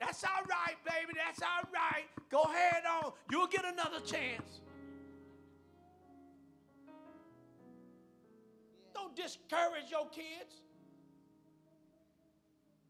That's 0.00 0.22
all 0.24 0.44
right, 0.48 0.76
baby. 0.84 1.18
That's 1.24 1.42
all 1.42 1.68
right. 1.72 2.04
Go 2.30 2.42
ahead 2.42 2.82
on. 3.02 3.12
You'll 3.30 3.46
get 3.46 3.64
another 3.64 4.00
chance. 4.00 4.60
Don't 8.94 9.16
discourage 9.16 9.90
your 9.90 10.08
kids 10.08 10.62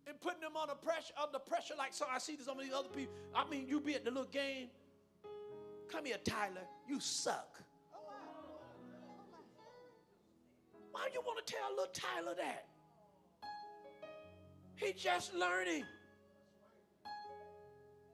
and 0.07 0.21
putting 0.21 0.41
them 0.41 0.57
under 0.57 0.75
pressure, 0.75 1.13
under 1.23 1.39
pressure 1.39 1.75
like 1.77 1.93
so 1.93 2.07
I 2.11 2.19
see 2.19 2.37
some 2.45 2.59
of 2.59 2.65
these 2.65 2.73
other 2.73 2.89
people. 2.89 3.15
I 3.35 3.49
mean, 3.49 3.67
you 3.69 3.81
be 3.81 3.95
at 3.95 4.05
the 4.05 4.11
little 4.11 4.29
game. 4.31 4.69
Come 5.89 6.05
here, 6.05 6.19
Tyler. 6.25 6.63
You 6.89 7.01
suck. 7.01 7.61
Why 10.97 11.09
you 11.13 11.21
want 11.27 11.47
to 11.47 11.53
tell 11.53 11.69
little 11.73 11.93
Tyler 11.93 12.35
that? 12.39 12.65
He 14.77 14.95
just 14.95 15.35
learning. 15.35 15.85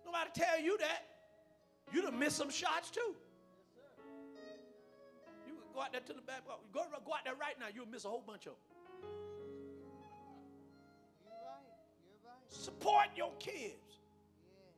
Nobody 0.05 0.31
tell 0.35 0.61
you 0.61 0.77
that. 0.79 1.05
You 1.93 2.03
done 2.03 2.19
miss 2.19 2.35
some 2.35 2.51
shots 2.51 2.91
too. 2.91 3.15
You 5.47 5.53
could 5.55 5.73
go 5.73 5.81
out 5.83 5.93
there 5.93 6.01
to 6.01 6.13
the 6.13 6.23
back. 6.23 6.43
Go, 6.45 6.81
go 7.07 7.13
out 7.13 7.25
there 7.25 7.35
right 7.41 7.55
now. 7.61 7.67
You'll 7.73 7.87
miss 7.87 8.05
a 8.05 8.09
whole 8.09 8.25
bunch 8.27 8.47
of 8.47 8.55
them. 8.55 9.11
Support 12.49 13.11
your 13.15 13.31
kids. 13.39 14.01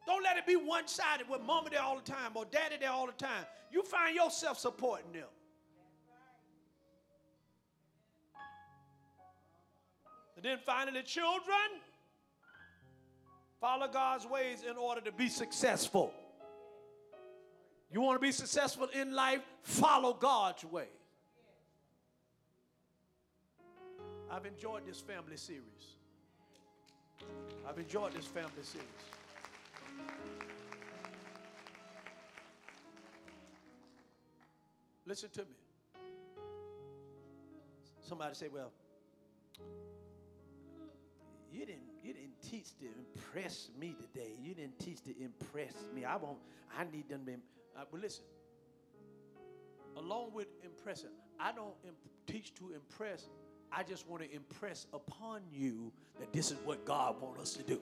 Don't 0.07 0.23
let 0.23 0.37
it 0.37 0.47
be 0.47 0.57
one 0.57 0.87
sided 0.87 1.27
with 1.27 1.41
mama 1.41 1.71
there 1.71 1.81
all 1.81 1.97
the 1.97 2.13
time 2.13 2.33
or 2.35 2.45
daddy 2.45 2.77
there 2.79 2.91
all 2.91 3.07
the 3.07 3.13
time. 3.13 3.47
You 3.73 3.83
find 3.83 4.15
yourself 4.15 4.59
supporting 4.59 5.13
them. 5.13 5.29
Then 10.45 10.59
finally, 10.65 11.03
children, 11.03 11.81
follow 13.61 13.89
God's 13.89 14.27
ways 14.27 14.63
in 14.69 14.77
order 14.77 15.01
to 15.01 15.13
be 15.13 15.29
successful. 15.29 16.13
You 17.91 18.01
want 18.01 18.21
to 18.21 18.27
be 18.27 18.33
successful 18.33 18.89
in 18.93 19.15
life? 19.15 19.41
Follow 19.63 20.13
God's 20.13 20.65
way. 20.65 20.89
I've 24.31 24.45
enjoyed 24.47 24.85
this 24.87 25.01
family 25.01 25.37
series. 25.37 25.63
I've 27.67 27.79
enjoyed 27.79 28.13
this 28.13 28.27
family 28.27 28.51
series. 28.63 28.87
Listen 35.07 35.31
to 35.31 35.41
me. 35.41 36.03
Somebody 38.03 38.35
say, 38.35 38.49
well, 38.53 38.73
you 41.55 41.65
didn't 41.65 41.83
you 42.03 42.13
didn't 42.13 42.43
teach 42.43 42.77
to 42.79 42.87
impress 42.99 43.69
me 43.79 43.95
today. 44.01 44.33
You 44.43 44.55
didn't 44.55 44.79
teach 44.79 45.03
to 45.05 45.15
impress 45.23 45.73
me. 45.95 46.05
I 46.05 46.17
won't. 46.17 46.39
I 46.77 46.85
need 46.93 47.09
them 47.09 47.25
to. 47.27 47.33
Uh, 47.81 47.85
but 47.91 48.01
listen. 48.01 48.25
Along 49.97 50.33
with 50.35 50.49
impressing, 50.65 51.11
I 51.39 51.53
don't 51.53 51.75
imp- 51.87 51.97
teach 52.27 52.53
to 52.55 52.73
impress. 52.75 53.29
I 53.71 53.85
just 53.85 54.09
want 54.09 54.25
to 54.25 54.35
impress 54.35 54.87
upon 54.93 55.43
you 55.53 55.93
that 56.19 56.33
this 56.33 56.51
is 56.51 56.59
what 56.65 56.85
God 56.85 57.21
wants 57.21 57.41
us 57.41 57.53
to 57.55 57.63
do. 57.63 57.81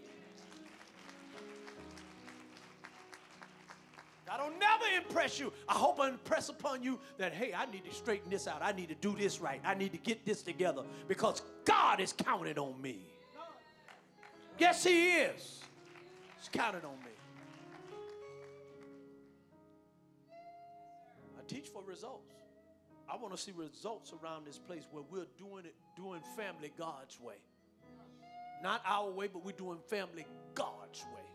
I 4.31 4.37
don't 4.37 4.59
never 4.59 4.85
impress 4.97 5.39
you. 5.39 5.53
I 5.69 5.75
hope 5.75 6.01
I 6.01 6.09
impress 6.09 6.49
upon 6.49 6.83
you 6.83 6.99
that, 7.19 7.33
hey, 7.35 7.53
I 7.55 7.67
need 7.71 7.85
to 7.85 7.95
straighten 7.95 8.31
this 8.31 8.47
out. 8.47 8.61
I 8.63 8.73
need 8.73 8.89
to 8.89 8.95
do 8.95 9.15
this 9.17 9.41
right. 9.41 9.61
I 9.65 9.75
need 9.75 9.93
to 9.93 9.99
get 9.99 10.25
this 10.25 10.43
together 10.43 10.83
because 11.09 11.43
God 11.65 12.01
is 12.01 12.13
counting 12.13 12.59
on 12.59 12.81
me. 12.81 13.12
Yes, 14.63 14.85
He 14.85 15.15
is. 15.15 15.61
He's 16.39 16.49
counting 16.53 16.85
on 16.85 16.97
me. 17.01 17.11
I 21.37 21.43
teach 21.49 21.67
for 21.67 21.83
results. 21.83 22.33
I 23.11 23.17
want 23.17 23.35
to 23.35 23.43
see 23.43 23.51
results 23.57 24.13
around 24.23 24.47
this 24.47 24.59
place 24.59 24.85
where 24.93 25.03
we're 25.11 25.27
doing 25.37 25.65
it, 25.65 25.75
doing 25.97 26.21
family 26.37 26.73
God's 26.79 27.19
way. 27.19 27.35
Not 28.63 28.83
our 28.87 29.11
way, 29.11 29.27
but 29.27 29.45
we're 29.45 29.51
doing 29.51 29.79
family 29.89 30.25
God's 30.55 31.05
way. 31.13 31.27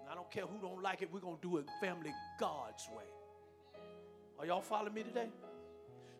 And 0.00 0.10
I 0.10 0.16
don't 0.16 0.28
care 0.32 0.46
who 0.46 0.58
don't 0.60 0.82
like 0.82 1.00
it, 1.00 1.12
we're 1.12 1.20
going 1.20 1.36
to 1.36 1.48
do 1.48 1.58
it 1.58 1.66
family 1.80 2.12
God's 2.40 2.88
way. 2.88 3.04
Are 4.40 4.46
y'all 4.46 4.62
following 4.62 4.94
me 4.94 5.04
today? 5.04 5.28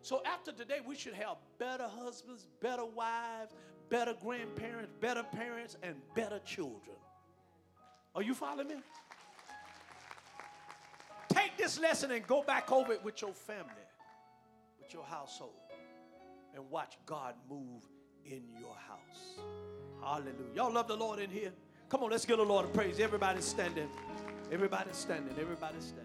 So 0.01 0.21
after 0.25 0.53
today, 0.53 0.79
we 0.87 0.95
should 0.95 1.15
have 1.15 1.35
better 1.59 1.89
husbands, 1.89 2.47
better 2.61 2.85
wives, 2.85 3.53
better 3.89 4.15
grandparents, 4.21 4.91
better 4.99 5.23
parents, 5.23 5.77
and 5.83 5.95
better 6.15 6.39
children. 6.45 6.97
Are 8.15 8.21
you 8.21 8.33
following 8.33 8.67
me? 8.67 8.75
Take 11.29 11.57
this 11.57 11.79
lesson 11.79 12.11
and 12.11 12.25
go 12.27 12.43
back 12.43 12.71
over 12.71 12.93
it 12.93 13.03
with 13.03 13.21
your 13.21 13.33
family, 13.33 13.71
with 14.79 14.93
your 14.93 15.03
household, 15.03 15.53
and 16.53 16.69
watch 16.69 16.97
God 17.05 17.35
move 17.49 17.83
in 18.25 18.43
your 18.59 18.75
house. 18.87 19.39
Hallelujah. 20.01 20.33
Y'all 20.55 20.71
love 20.71 20.87
the 20.87 20.95
Lord 20.95 21.19
in 21.19 21.29
here? 21.29 21.51
Come 21.89 22.03
on, 22.03 22.11
let's 22.11 22.25
give 22.25 22.37
the 22.37 22.43
Lord 22.43 22.65
a 22.65 22.67
praise. 22.69 22.99
Everybody's 22.99 23.45
standing. 23.45 23.89
Everybody's 24.51 24.95
standing. 24.95 25.35
Everybody's 25.39 25.83
standing. 25.83 26.02